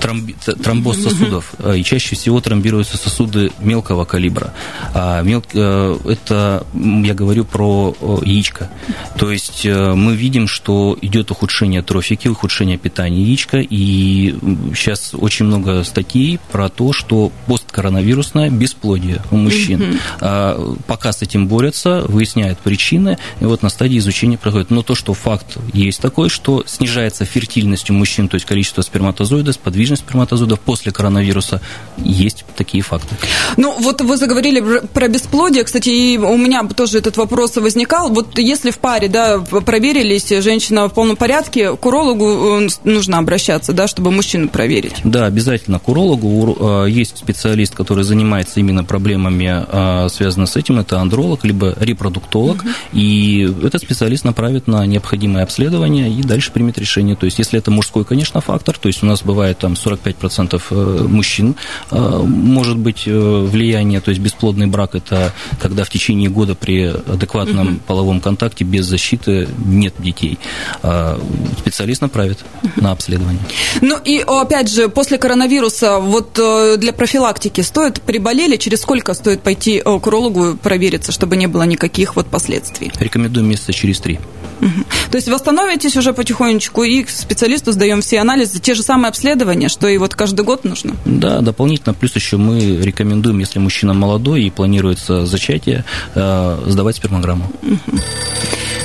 тромбоз 0.00 1.02
сосудов, 1.02 1.54
и 1.74 1.82
чаще 1.82 2.14
всего 2.14 2.40
тромбируются 2.40 2.96
сосуды 2.96 3.25
сосуды 3.26 3.52
мелкого 3.60 4.04
калибра. 4.04 4.52
А 4.94 5.22
мел... 5.22 5.42
Э, 5.52 5.98
это 6.06 6.66
я 6.74 7.14
говорю 7.14 7.44
про 7.44 7.94
яичко. 8.22 8.70
То 9.18 9.30
есть 9.30 9.66
э, 9.66 9.94
мы 9.94 10.14
видим, 10.14 10.48
что 10.48 10.96
идет 11.02 11.30
ухудшение 11.30 11.82
трофики, 11.82 12.28
ухудшение 12.28 12.78
питания 12.78 13.22
яичка, 13.22 13.58
и 13.58 14.34
сейчас 14.74 15.14
очень 15.14 15.46
много 15.46 15.84
статей 15.84 16.38
про 16.52 16.68
то, 16.68 16.92
что 16.92 17.32
посткоронавирусное 17.46 18.50
бесплодие 18.50 19.22
у 19.30 19.36
мужчин. 19.36 19.98
Mm-hmm. 20.20 20.82
Пока 20.86 21.12
с 21.12 21.22
этим 21.22 21.48
борются, 21.48 22.02
выясняют 22.08 22.58
причины, 22.58 23.18
и 23.40 23.44
вот 23.44 23.62
на 23.62 23.68
стадии 23.68 23.98
изучения 23.98 24.38
проходит. 24.38 24.70
Но 24.70 24.82
то, 24.82 24.94
что 24.94 25.14
факт 25.14 25.56
есть 25.72 26.00
такой, 26.00 26.28
что 26.28 26.64
снижается 26.66 27.24
фертильность 27.24 27.90
у 27.90 27.94
мужчин, 27.94 28.28
то 28.28 28.36
есть 28.36 28.46
количество 28.46 28.82
сперматозоидов, 28.82 29.58
подвижность 29.58 30.02
сперматозоидов 30.02 30.60
после 30.60 30.92
коронавируса, 30.92 31.60
есть 31.98 32.44
такие 32.56 32.82
факты. 32.82 33.15
Ну, 33.56 33.74
вот 33.78 34.00
вы 34.00 34.16
заговорили 34.16 34.80
про 34.92 35.08
бесплодие, 35.08 35.64
кстати, 35.64 35.88
и 35.88 36.18
у 36.18 36.36
меня 36.36 36.62
тоже 36.64 36.98
этот 36.98 37.16
вопрос 37.16 37.56
возникал. 37.56 38.10
Вот 38.10 38.38
если 38.38 38.70
в 38.70 38.78
паре, 38.78 39.08
да, 39.08 39.38
проверились, 39.38 40.28
женщина 40.42 40.88
в 40.88 40.94
полном 40.94 41.16
порядке, 41.16 41.76
к 41.76 41.86
урологу 41.86 42.60
э, 42.60 42.68
нужно 42.84 43.18
обращаться, 43.18 43.72
да, 43.72 43.86
чтобы 43.86 44.10
мужчину 44.10 44.48
проверить? 44.48 44.96
Да, 45.04 45.26
обязательно 45.26 45.78
к 45.78 45.88
урологу. 45.88 46.84
Э, 46.84 46.86
есть 46.88 47.18
специалист, 47.18 47.74
который 47.74 48.04
занимается 48.04 48.60
именно 48.60 48.84
проблемами, 48.84 49.64
э, 49.66 50.08
связанными 50.10 50.46
с 50.46 50.56
этим, 50.56 50.78
это 50.78 51.00
андролог, 51.00 51.44
либо 51.44 51.74
репродуктолог, 51.78 52.56
угу. 52.56 52.68
и 52.92 53.48
этот 53.62 53.82
специалист 53.82 54.24
направит 54.24 54.66
на 54.66 54.84
необходимое 54.86 55.42
обследование 55.42 56.10
и 56.10 56.22
дальше 56.22 56.52
примет 56.52 56.78
решение. 56.78 57.16
То 57.16 57.26
есть, 57.26 57.38
если 57.38 57.58
это 57.58 57.70
мужской, 57.70 58.04
конечно, 58.04 58.40
фактор, 58.40 58.76
то 58.78 58.88
есть 58.88 59.02
у 59.02 59.06
нас 59.06 59.22
бывает 59.22 59.58
там 59.58 59.72
45% 59.72 61.08
мужчин, 61.08 61.56
может 61.90 62.76
быть, 62.76 63.05
влияние, 63.06 64.00
то 64.00 64.10
есть 64.10 64.20
бесплодный 64.20 64.66
брак– 64.66 64.90
это 64.94 65.32
когда 65.60 65.84
в 65.84 65.90
течение 65.90 66.28
года 66.28 66.54
при 66.54 66.84
адекватном 66.84 67.68
угу. 67.68 67.80
половом 67.86 68.20
контакте 68.20 68.64
без 68.64 68.86
защиты 68.86 69.48
нет 69.64 69.94
детей. 69.98 70.38
А, 70.82 71.20
специалист 71.58 72.00
направит 72.00 72.38
угу. 72.62 72.72
на 72.76 72.92
обследование. 72.92 73.42
Ну 73.80 73.98
и 74.04 74.24
опять 74.26 74.70
же, 74.70 74.88
после 74.88 75.18
коронавируса, 75.18 75.98
вот 75.98 76.38
э, 76.38 76.76
для 76.78 76.92
профилактики 76.92 77.60
стоит, 77.60 78.00
приболели, 78.02 78.56
через 78.56 78.80
сколько 78.80 79.14
стоит 79.14 79.42
пойти 79.42 79.82
э, 79.84 80.00
к 80.00 80.06
урологу 80.06 80.56
провериться, 80.56 81.12
чтобы 81.12 81.36
не 81.36 81.46
было 81.46 81.62
никаких 81.64 82.16
вот 82.16 82.26
последствий? 82.26 82.92
Рекомендую 82.98 83.44
месяца 83.46 83.72
через 83.72 84.00
три. 84.00 84.18
Угу. 84.60 84.84
То 85.10 85.16
есть 85.16 85.28
восстановитесь 85.28 85.96
уже 85.96 86.12
потихонечку 86.12 86.82
и 86.82 87.02
к 87.02 87.10
специалисту 87.10 87.72
сдаем 87.72 88.00
все 88.00 88.20
анализы, 88.20 88.58
те 88.58 88.74
же 88.74 88.82
самые 88.82 89.10
обследования, 89.10 89.68
что 89.68 89.88
и 89.88 89.98
вот 89.98 90.14
каждый 90.14 90.44
год 90.44 90.64
нужно? 90.64 90.96
Да, 91.04 91.40
дополнительно, 91.40 91.94
плюс 91.94 92.14
еще 92.14 92.36
мы 92.36 92.58
рекомендуем, 92.96 93.38
если 93.38 93.58
мужчина 93.58 93.92
молодой 93.92 94.44
и 94.44 94.50
планируется 94.50 95.26
зачатие, 95.26 95.84
э, 96.14 96.58
сдавать 96.66 96.96
спермограмму. 96.96 97.44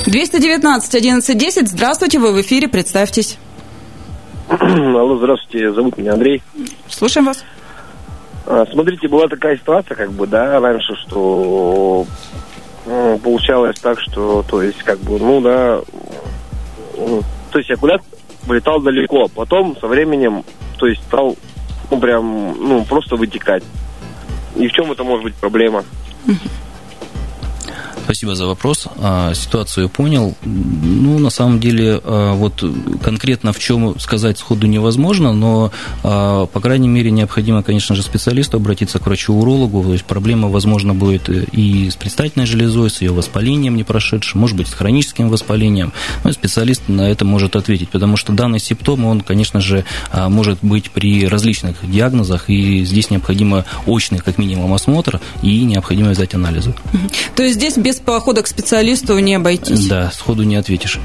219 0.06 0.95
11 0.95 1.38
10, 1.38 1.69
здравствуйте, 1.69 2.19
вы 2.19 2.34
в 2.34 2.41
эфире, 2.41 2.67
представьтесь. 2.67 3.38
Алло, 4.50 5.17
здравствуйте, 5.17 5.71
зовут 5.71 5.97
меня 5.97 6.13
Андрей. 6.13 6.43
Слушаем 6.89 7.28
вас. 7.28 7.43
А, 8.45 8.65
смотрите, 8.71 9.08
была 9.08 9.28
такая 9.28 9.56
ситуация, 9.56 9.95
как 9.95 10.12
бы, 10.12 10.28
да, 10.28 10.60
раньше, 10.60 10.93
что 11.08 12.06
ну, 12.86 13.17
получалось 13.19 13.80
так, 13.80 14.00
что, 14.02 14.43
то 14.43 14.62
есть, 14.62 14.84
как 14.84 15.00
бы, 15.00 15.19
ну, 15.19 15.39
да, 15.39 15.80
то 17.52 17.60
есть 17.60 17.71
акулят 17.71 18.02
вылетал 18.45 18.82
далеко, 18.82 19.26
а 19.26 19.28
потом 19.30 19.78
со 19.80 19.88
временем, 19.88 20.43
то 20.78 20.88
есть, 20.88 21.02
стал, 21.04 21.38
ну, 21.89 22.00
прям, 22.00 22.56
ну, 22.60 22.84
просто 22.84 23.15
вытекать. 23.15 23.63
И 24.56 24.68
в 24.68 24.72
чем 24.72 24.92
это 24.92 25.04
может 25.04 25.24
быть 25.24 25.36
проблема? 25.36 25.84
Спасибо 28.12 28.36
за 28.36 28.45
вопрос. 28.45 28.89
А, 28.97 29.34
ситуацию 29.34 29.88
понял. 29.88 30.36
Ну, 30.43 31.17
на 31.17 31.30
самом 31.30 31.62
деле, 31.62 32.02
а, 32.04 32.34
вот 32.34 32.62
конкретно 33.02 33.54
в 33.54 33.60
чем 33.60 33.97
сказать 34.02 34.38
сходу 34.38 34.67
невозможно, 34.67 35.32
но, 35.32 35.71
а, 36.04 36.45
по 36.47 36.60
крайней 36.60 36.89
мере, 36.89 37.10
необходимо, 37.10 37.63
конечно 37.63 37.95
же, 37.95 38.04
специалисту 38.04 38.58
обратиться 38.58 39.00
к 39.00 39.06
врачу-урологу. 39.06 39.84
То 39.84 39.93
есть 39.93 40.04
проблема, 40.04 40.50
возможно, 40.50 40.93
будет 40.93 41.30
и 41.30 41.89
с 41.89 41.95
предстательной 41.95 42.45
железой, 42.45 42.89
с 42.89 43.02
ее 43.02 43.13
воспалением 43.13 43.78
не 43.78 43.86
прошедшим, 43.86 44.41
может 44.41 44.58
быть, 44.58 44.67
с 44.67 44.74
хроническим 44.74 45.30
воспалением. 45.30 45.93
Ну, 46.26 46.34
специалист 46.34 46.82
на 46.89 47.10
это 47.10 47.24
может 47.24 47.56
ответить, 47.56 47.91
потому 47.91 48.17
что 48.17 48.34
данный 48.34 48.60
симптом, 48.60 49.06
он, 49.06 49.21
конечно 49.21 49.62
же, 49.62 49.86
может 50.13 50.60
быть 50.62 50.91
при 50.91 51.28
различных 51.28 51.89
диагнозах, 51.89 52.50
и 52.50 52.84
здесь 52.84 53.10
необходимо 53.10 53.63
очный, 53.86 54.19
как 54.19 54.38
минимум, 54.38 54.74
осмотр, 54.74 55.21
и 55.41 55.63
необходимо 55.63 56.10
взять 56.10 56.36
анализы. 56.36 56.76
То 57.38 57.43
есть 57.43 57.56
здесь 57.56 57.78
без 57.78 58.01
похода 58.02 58.42
к 58.42 58.48
специалисту 58.48 59.18
не 59.20 59.36
обойтись. 59.36 59.88
Да, 59.88 60.12
сходу 60.12 60.44
не 60.44 60.56
ответишь. 60.56 61.00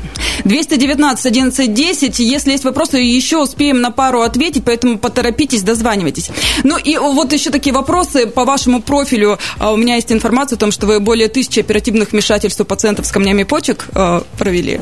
219 0.45 1.27
11 1.27 1.75
10. 1.75 2.19
Если 2.19 2.53
есть 2.53 2.65
вопросы, 2.65 2.99
еще 2.99 3.39
успеем 3.39 3.81
на 3.81 3.91
пару 3.91 4.23
ответить, 4.23 4.65
поэтому 4.65 4.99
поторопитесь, 4.99 5.63
дозванивайтесь. 5.63 6.31
Ну 6.65 6.77
и 6.77 6.97
вот 6.97 7.33
еще 7.33 7.51
такие 7.51 7.75
вопросы 7.75 8.27
по 8.27 8.45
вашему 8.45 8.81
профилю. 8.81 9.39
А, 9.59 9.73
у 9.73 9.77
меня 9.77 9.97
есть 9.97 10.13
информация 10.13 10.57
о 10.57 10.61
том, 10.61 10.73
что 10.73 10.87
вы 10.87 11.01
более 11.01 11.29
тысячи 11.29 11.61
оперативных 11.61 12.13
вмешательств 12.13 12.61
у 12.61 12.65
пациентов 12.65 13.07
с 13.07 13.13
камнями 13.13 13.45
почек 13.45 13.89
а, 13.95 14.25
провели. 14.39 14.81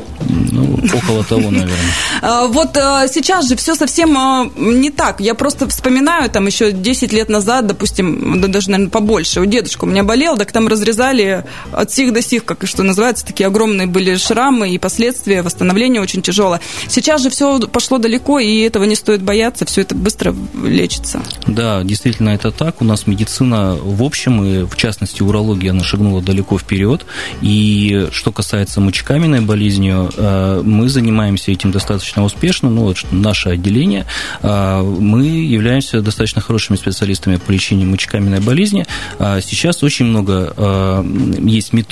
Ну, 0.51 0.79
около 0.93 1.23
того, 1.23 1.51
наверное. 1.51 1.75
А, 2.21 2.47
вот 2.47 2.75
сейчас 2.75 3.47
же 3.47 3.55
все 3.55 3.75
совсем 3.75 4.51
не 4.55 4.89
так. 4.89 5.19
Я 5.19 5.35
просто 5.35 5.67
вспоминаю, 5.67 6.29
там 6.29 6.47
еще 6.47 6.71
10 6.71 7.13
лет 7.13 7.29
назад, 7.29 7.67
допустим, 7.67 8.41
даже, 8.41 8.71
наверное, 8.71 8.89
побольше, 8.89 9.41
у 9.41 9.45
дедушка 9.45 9.85
у 9.85 9.87
меня 9.87 10.03
болел, 10.03 10.37
так 10.37 10.51
там 10.51 10.67
разрезали 10.67 11.45
от 11.71 11.91
сих 11.95 12.13
до 12.13 12.21
сих, 12.21 12.45
как 12.45 12.63
и 12.63 12.67
что 12.67 12.83
называется, 12.83 13.25
такие 13.25 13.47
огромные 13.47 13.87
были 13.87 14.15
шрамы 14.17 14.69
и 14.69 14.77
последствия, 14.77 15.41
восстановление 15.41 16.01
очень 16.01 16.21
тяжелое. 16.21 16.59
Сейчас 16.87 17.23
же 17.23 17.29
все 17.29 17.59
пошло 17.59 17.97
далеко, 17.97 18.39
и 18.39 18.59
этого 18.59 18.83
не 18.83 18.95
стоит 18.95 19.21
бояться, 19.21 19.65
все 19.65 19.81
это 19.81 19.95
быстро 19.95 20.35
лечится. 20.63 21.23
Да, 21.47 21.83
действительно 21.83 22.29
это 22.29 22.51
так. 22.51 22.81
У 22.81 22.85
нас 22.85 23.07
медицина 23.07 23.77
в 23.81 24.03
общем, 24.03 24.43
и 24.43 24.65
в 24.65 24.75
частности 24.75 25.23
урология, 25.23 25.71
она 25.71 25.83
шагнула 25.83 26.21
далеко 26.21 26.57
вперед. 26.59 27.05
И 27.41 28.07
что 28.11 28.31
касается 28.31 28.81
мочекаменной 28.81 29.41
болезнью, 29.41 30.11
э, 30.15 30.61
мы 30.63 30.89
занимаемся 30.89 31.51
этим 31.51 31.71
достаточно 31.71 32.23
успешно. 32.23 32.69
Ну, 32.69 32.83
вот 32.83 32.97
наше 33.11 33.49
отделение, 33.49 34.05
э, 34.41 34.81
мы 34.81 35.25
являемся 35.25 36.01
достаточно 36.01 36.41
хорошими 36.41 36.75
специалистами 36.75 37.37
по 37.37 37.51
лечению 37.51 37.89
мочекаменной 37.89 38.41
болезни. 38.41 38.85
А 39.17 39.39
сейчас 39.39 39.81
очень 39.81 40.05
много 40.05 40.53
э, 40.55 41.03
есть 41.39 41.71
методик. 41.71 41.84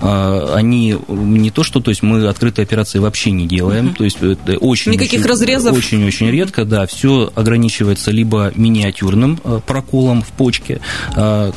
А, 0.00 0.54
они 0.54 0.96
не 1.08 1.50
то, 1.50 1.62
что 1.62 1.80
то 1.80 1.90
есть 1.90 2.02
мы 2.02 2.26
открытые 2.26 2.64
операции 2.64 2.98
вообще 2.98 3.30
не 3.30 3.46
делаем, 3.46 3.94
то 3.94 4.04
есть 4.04 4.18
это 4.22 4.56
очень... 4.58 4.92
Никаких 4.92 5.20
очень, 5.20 5.30
разрезов? 5.30 5.76
Очень-очень 5.76 6.30
редко, 6.30 6.64
да. 6.64 6.86
Все 6.86 7.30
ограничивается 7.34 8.10
либо 8.10 8.52
миниатюрным 8.54 9.40
э, 9.42 9.60
проколом 9.66 10.22
в 10.22 10.28
почке, 10.28 10.80
а, 11.14 11.52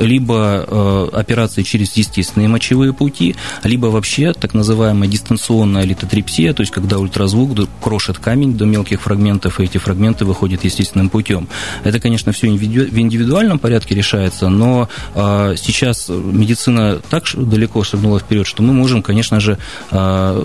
либо 0.00 1.08
операцией 1.12 1.64
через 1.64 1.92
естественные 1.96 2.48
мочевые 2.48 2.92
пути, 2.92 3.34
либо 3.64 3.86
вообще 3.86 4.32
так 4.32 4.54
называемая 4.54 5.08
дистанционная 5.08 5.84
литотрипсия, 5.84 6.52
то 6.52 6.62
есть 6.62 6.72
когда 6.72 6.98
ультразвук 6.98 7.46
крошит 7.80 8.18
камень 8.18 8.56
до 8.56 8.66
мелких 8.66 9.02
фрагментов, 9.02 9.60
и 9.60 9.64
эти 9.64 9.78
фрагменты 9.78 10.24
выходят 10.24 10.64
естественным 10.64 11.08
путем. 11.08 11.48
Это, 11.84 12.00
конечно, 12.00 12.32
все 12.32 12.48
в 12.48 12.98
индивидуальном 12.98 13.58
порядке 13.58 13.94
решается, 13.94 14.48
но 14.48 14.88
а, 15.14 15.54
сейчас 15.56 16.08
медицина 16.08 17.00
так 17.08 17.15
далеко 17.36 17.82
шагнула 17.84 18.18
вперед, 18.20 18.46
что 18.46 18.62
мы 18.62 18.72
можем, 18.72 19.02
конечно 19.02 19.40
же, 19.40 19.58
а, 19.90 20.36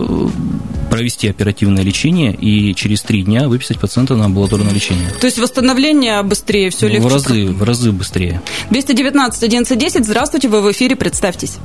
провести 0.90 1.28
оперативное 1.28 1.84
лечение 1.84 2.34
и 2.34 2.74
через 2.76 3.02
три 3.02 3.24
дня 3.24 3.48
выписать 3.48 3.80
пациента 3.80 4.16
на 4.16 4.26
амбулаторное 4.26 4.74
лечение. 4.74 5.10
То 5.20 5.26
есть 5.26 5.40
восстановление 5.40 6.22
быстрее, 6.24 6.70
все 6.70 6.88
легче? 6.88 7.08
В 7.08 7.14
разы, 7.14 7.48
в 7.48 7.64
разы 7.64 7.92
быстрее. 7.92 8.42
219 8.70 9.44
11 9.44 10.06
здравствуйте, 10.06 10.48
вы 10.48 10.62
в 10.62 10.72
эфире, 10.72 10.96
представьтесь. 10.96 11.58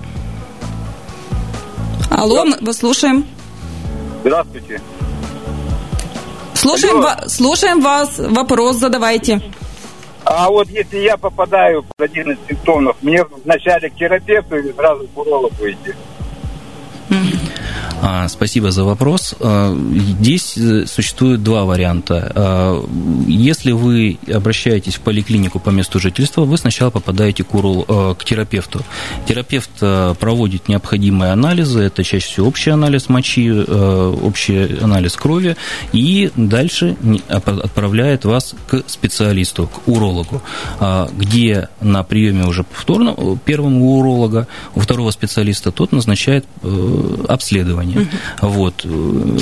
Алло, 2.11 2.45
мы 2.45 2.73
слушаем. 2.73 3.27
Здравствуйте. 4.21 4.81
Слушаем, 6.55 7.01
ва- 7.01 7.25
слушаем 7.29 7.81
вас. 7.81 8.19
Вопрос 8.19 8.77
задавайте. 8.77 9.43
А 10.29 10.51
вот 10.51 10.69
если 10.69 10.99
я 10.99 11.17
попадаю 11.17 11.85
в 11.97 12.03
один 12.03 12.33
из 12.33 12.39
симптомов, 12.49 12.97
мне 13.01 13.25
вначале 13.45 13.89
к 13.89 13.95
терапевту 13.95 14.57
или 14.57 14.73
сразу 14.73 15.07
к 15.07 15.17
урологу 15.17 15.55
идти? 15.71 15.95
Спасибо 18.29 18.71
за 18.71 18.85
вопрос. 18.85 19.35
А, 19.41 19.77
здесь 20.21 20.57
э, 20.57 20.87
существует 20.87 21.43
два 21.43 21.65
варианта. 21.65 22.33
А, 22.35 22.85
если 23.27 23.73
вы 23.73 24.19
обращаетесь 24.33 24.95
в 24.97 25.01
поликлинику 25.01 25.59
по 25.61 25.71
месту 25.71 25.99
жительства, 25.99 26.45
вы 26.45 26.59
сначала 26.59 26.91
попадаете 26.91 27.45
к, 27.45 27.55
урол, 27.55 27.85
к 27.85 28.25
терапевту. 28.25 28.83
Терапевт 29.27 29.71
проводит 30.19 30.69
необходимые 30.69 31.33
анализы, 31.33 31.81
это 31.83 32.05
чаще 32.05 32.27
всего 32.27 32.49
общий 32.49 32.71
анализ 32.71 33.09
мочи, 33.09 33.51
общий 33.51 34.79
анализ 34.81 35.17
крови, 35.17 35.57
и 35.93 36.31
дальше 36.37 36.97
отправляет 37.29 38.25
вас 38.25 38.55
к 38.69 38.83
специалисту, 38.87 39.69
к 39.69 39.89
урологу, 39.89 40.43
где 41.13 41.69
на 41.81 42.03
приеме 42.03 42.47
уже 42.47 42.65
повторно 42.65 43.15
первому 43.45 43.99
уролога, 43.99 44.47
у 44.75 44.81
второго 44.81 45.11
специалиста 45.11 45.71
тот 45.71 45.93
назначает 45.93 46.45
э, 46.63 47.25
обследование 47.29 47.86
оборудования. 47.87 48.09
Угу. 48.41 48.49
Вот. 48.49 48.87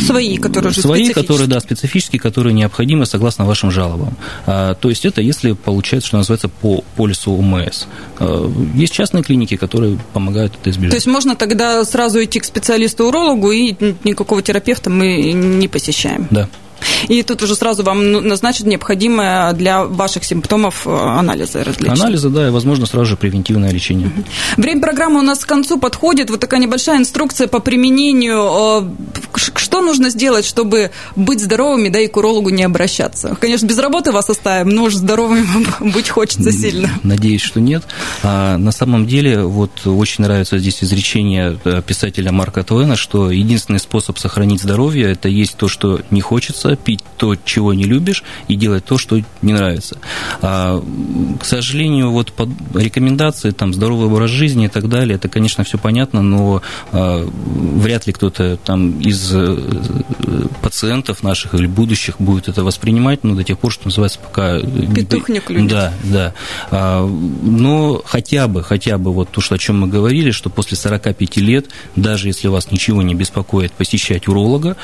Свои, 0.00 0.36
которые 0.36 0.70
уже 0.70 0.80
Свои, 0.82 1.10
которые, 1.10 1.46
да, 1.46 1.60
специфические, 1.60 2.20
которые 2.20 2.52
необходимы 2.54 3.06
согласно 3.06 3.44
вашим 3.44 3.70
жалобам. 3.70 4.16
А, 4.46 4.74
то 4.74 4.88
есть 4.88 5.04
это 5.04 5.20
если 5.20 5.52
получается, 5.52 6.08
что 6.08 6.18
называется, 6.18 6.48
по 6.48 6.84
полису 6.96 7.32
ОМС. 7.32 7.84
А, 8.18 8.50
есть 8.74 8.92
частные 8.92 9.22
клиники, 9.22 9.56
которые 9.56 9.98
помогают 10.12 10.54
это 10.60 10.70
избежать. 10.70 10.90
То 10.90 10.96
есть 10.96 11.06
можно 11.06 11.36
тогда 11.36 11.84
сразу 11.84 12.22
идти 12.22 12.40
к 12.40 12.44
специалисту-урологу, 12.44 13.50
и 13.52 13.74
никакого 14.04 14.42
терапевта 14.42 14.90
мы 14.90 15.32
не 15.32 15.68
посещаем? 15.68 16.28
Да. 16.30 16.48
И 17.08 17.22
тут 17.22 17.42
уже 17.42 17.54
сразу 17.54 17.82
вам 17.82 18.12
ну, 18.12 18.20
назначат 18.20 18.66
необходимое 18.66 19.52
для 19.52 19.84
ваших 19.84 20.24
симптомов 20.24 20.86
э, 20.86 20.90
анализы 20.90 21.62
различные. 21.62 21.92
Анализы, 21.92 22.28
да, 22.28 22.48
и, 22.48 22.50
возможно, 22.50 22.86
сразу 22.86 23.06
же 23.06 23.16
превентивное 23.16 23.70
лечение. 23.70 24.10
Время 24.56 24.80
программы 24.80 25.20
у 25.20 25.22
нас 25.22 25.44
к 25.44 25.48
концу 25.48 25.78
подходит. 25.78 26.30
Вот 26.30 26.40
такая 26.40 26.60
небольшая 26.60 26.98
инструкция 26.98 27.48
по 27.48 27.60
применению. 27.60 28.94
Что 29.34 29.80
нужно 29.80 30.10
сделать, 30.10 30.44
чтобы 30.44 30.90
быть 31.16 31.40
здоровыми, 31.40 31.88
да, 31.88 32.00
и 32.00 32.06
к 32.06 32.16
урологу 32.16 32.50
не 32.50 32.62
обращаться? 32.62 33.36
Конечно, 33.40 33.66
без 33.66 33.78
работы 33.78 34.12
вас 34.12 34.30
оставим, 34.30 34.70
но 34.70 34.84
уж 34.84 34.94
здоровыми 34.94 35.46
быть 35.92 36.08
хочется 36.08 36.52
сильно. 36.52 36.90
Надеюсь, 37.02 37.42
что 37.42 37.60
нет. 37.60 37.84
А 38.22 38.56
на 38.58 38.72
самом 38.72 39.06
деле, 39.06 39.42
вот 39.42 39.86
очень 39.86 40.24
нравится 40.24 40.58
здесь 40.58 40.82
изречение 40.82 41.58
э, 41.64 41.82
писателя 41.86 42.32
Марка 42.32 42.62
Твена, 42.62 42.96
что 42.96 43.30
единственный 43.30 43.78
способ 43.78 44.18
сохранить 44.18 44.62
здоровье– 44.62 45.12
это 45.12 45.28
есть 45.28 45.56
то, 45.56 45.68
что 45.68 46.00
не 46.10 46.20
хочется, 46.20 46.73
пить 46.76 47.00
то, 47.16 47.36
чего 47.36 47.74
не 47.74 47.84
любишь, 47.84 48.22
и 48.48 48.56
делать 48.56 48.84
то, 48.84 48.98
что 48.98 49.20
не 49.42 49.52
нравится. 49.52 49.98
А, 50.42 50.82
к 51.40 51.44
сожалению, 51.44 52.10
вот 52.10 52.32
под 52.32 52.50
рекомендации, 52.74 53.50
там, 53.50 53.72
здоровый 53.72 54.06
образ 54.06 54.30
жизни 54.30 54.66
и 54.66 54.68
так 54.68 54.88
далее, 54.88 55.16
это, 55.16 55.28
конечно, 55.28 55.64
все 55.64 55.78
понятно, 55.78 56.22
но 56.22 56.62
а, 56.92 57.26
вряд 57.26 58.06
ли 58.06 58.12
кто-то 58.12 58.56
там 58.56 59.00
из 59.00 59.30
э, 59.32 59.56
пациентов 60.62 61.22
наших 61.22 61.54
или 61.54 61.66
будущих 61.66 62.16
будет 62.18 62.48
это 62.48 62.64
воспринимать, 62.64 63.24
но 63.24 63.34
до 63.34 63.44
тех 63.44 63.58
пор, 63.58 63.72
что 63.72 63.86
называется, 63.86 64.18
пока... 64.18 64.60
Петух 64.60 65.28
не 65.28 65.40
клюнет. 65.40 65.70
Да, 65.70 65.92
да. 66.04 66.34
А, 66.70 67.06
но 67.06 68.02
хотя 68.04 68.48
бы, 68.48 68.62
хотя 68.62 68.98
бы 68.98 69.12
вот 69.12 69.30
то, 69.30 69.40
что, 69.40 69.54
о 69.54 69.58
чем 69.58 69.80
мы 69.80 69.88
говорили, 69.88 70.30
что 70.30 70.50
после 70.50 70.76
45 70.76 71.36
лет, 71.36 71.66
даже 71.96 72.28
если 72.28 72.48
вас 72.48 72.70
ничего 72.70 73.02
не 73.02 73.14
беспокоит 73.14 73.72
посещать 73.72 74.28
уролога, 74.28 74.76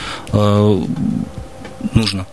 нужно. 1.94 2.26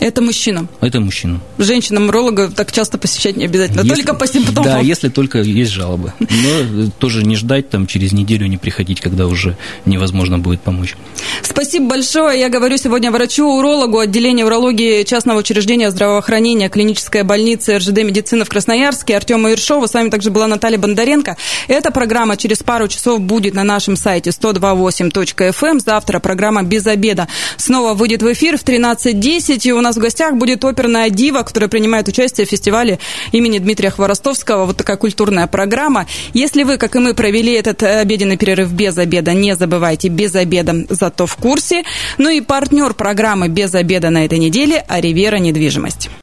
Это 0.00 0.22
мужчина. 0.22 0.66
Это 0.80 1.00
мужчина. 1.00 1.40
Женщинам 1.58 2.08
уролога 2.08 2.50
так 2.50 2.72
часто 2.72 2.98
посещать 2.98 3.36
не 3.36 3.44
обязательно, 3.44 3.80
если, 3.80 3.94
только 4.02 4.14
по 4.14 4.26
симптомам. 4.26 4.64
Да, 4.64 4.80
если 4.80 5.08
только 5.08 5.40
есть 5.40 5.72
жалобы. 5.72 6.12
Но 6.18 6.90
тоже 6.98 7.24
не 7.24 7.36
ждать, 7.36 7.70
там, 7.70 7.86
через 7.86 8.12
неделю 8.12 8.46
не 8.46 8.56
приходить, 8.56 9.00
когда 9.00 9.26
уже 9.26 9.56
невозможно 9.84 10.38
будет 10.38 10.60
помочь. 10.60 10.96
Спасибо 11.42 11.88
большое. 11.88 12.38
Я 12.38 12.48
говорю 12.48 12.76
сегодня 12.76 13.10
врачу-урологу 13.10 13.98
отделения 13.98 14.44
урологии 14.44 15.02
частного 15.02 15.38
учреждения 15.38 15.90
здравоохранения 15.90 16.68
клиническая 16.68 17.24
больница 17.24 17.78
РЖД 17.78 17.98
медицины 18.04 18.44
в 18.44 18.48
Красноярске 18.48 19.16
Артема 19.16 19.52
Иршова. 19.52 19.86
С 19.86 19.94
вами 19.94 20.10
также 20.10 20.30
была 20.30 20.46
Наталья 20.46 20.78
Бондаренко. 20.78 21.36
Эта 21.68 21.90
программа 21.90 22.36
через 22.36 22.58
пару 22.62 22.88
часов 22.88 23.20
будет 23.20 23.54
на 23.54 23.64
нашем 23.64 23.96
сайте 23.96 24.30
128.fm. 24.30 25.66
Эм. 25.66 25.80
Завтра 25.80 26.20
программа 26.20 26.62
«Без 26.62 26.86
обеда» 26.86 27.28
снова 27.56 27.94
выйдет 27.94 28.22
в 28.22 28.32
эфир 28.32 28.58
в 28.58 28.64
13.10. 28.64 29.75
У 29.76 29.82
нас 29.82 29.96
в 29.96 30.00
гостях 30.00 30.34
будет 30.34 30.64
оперная 30.64 31.10
дива, 31.10 31.42
которая 31.42 31.68
принимает 31.68 32.08
участие 32.08 32.46
в 32.46 32.50
фестивале 32.50 32.98
имени 33.32 33.58
Дмитрия 33.58 33.90
Хворостовского. 33.90 34.64
Вот 34.64 34.78
такая 34.78 34.96
культурная 34.96 35.46
программа. 35.46 36.06
Если 36.32 36.62
вы, 36.62 36.78
как 36.78 36.96
и 36.96 36.98
мы, 36.98 37.12
провели 37.14 37.52
этот 37.52 37.82
обеденный 37.82 38.38
перерыв 38.38 38.72
без 38.72 38.96
обеда, 38.96 39.34
не 39.34 39.54
забывайте, 39.54 40.08
без 40.08 40.34
обеда, 40.34 40.86
зато 40.88 41.26
в 41.26 41.36
курсе. 41.36 41.82
Ну 42.16 42.30
и 42.30 42.40
партнер 42.40 42.94
программы 42.94 43.48
«Без 43.48 43.74
обеда» 43.74 44.10
на 44.10 44.24
этой 44.24 44.38
неделе– 44.38 44.84
Аривера 44.88 45.36
недвижимость. 45.36 46.08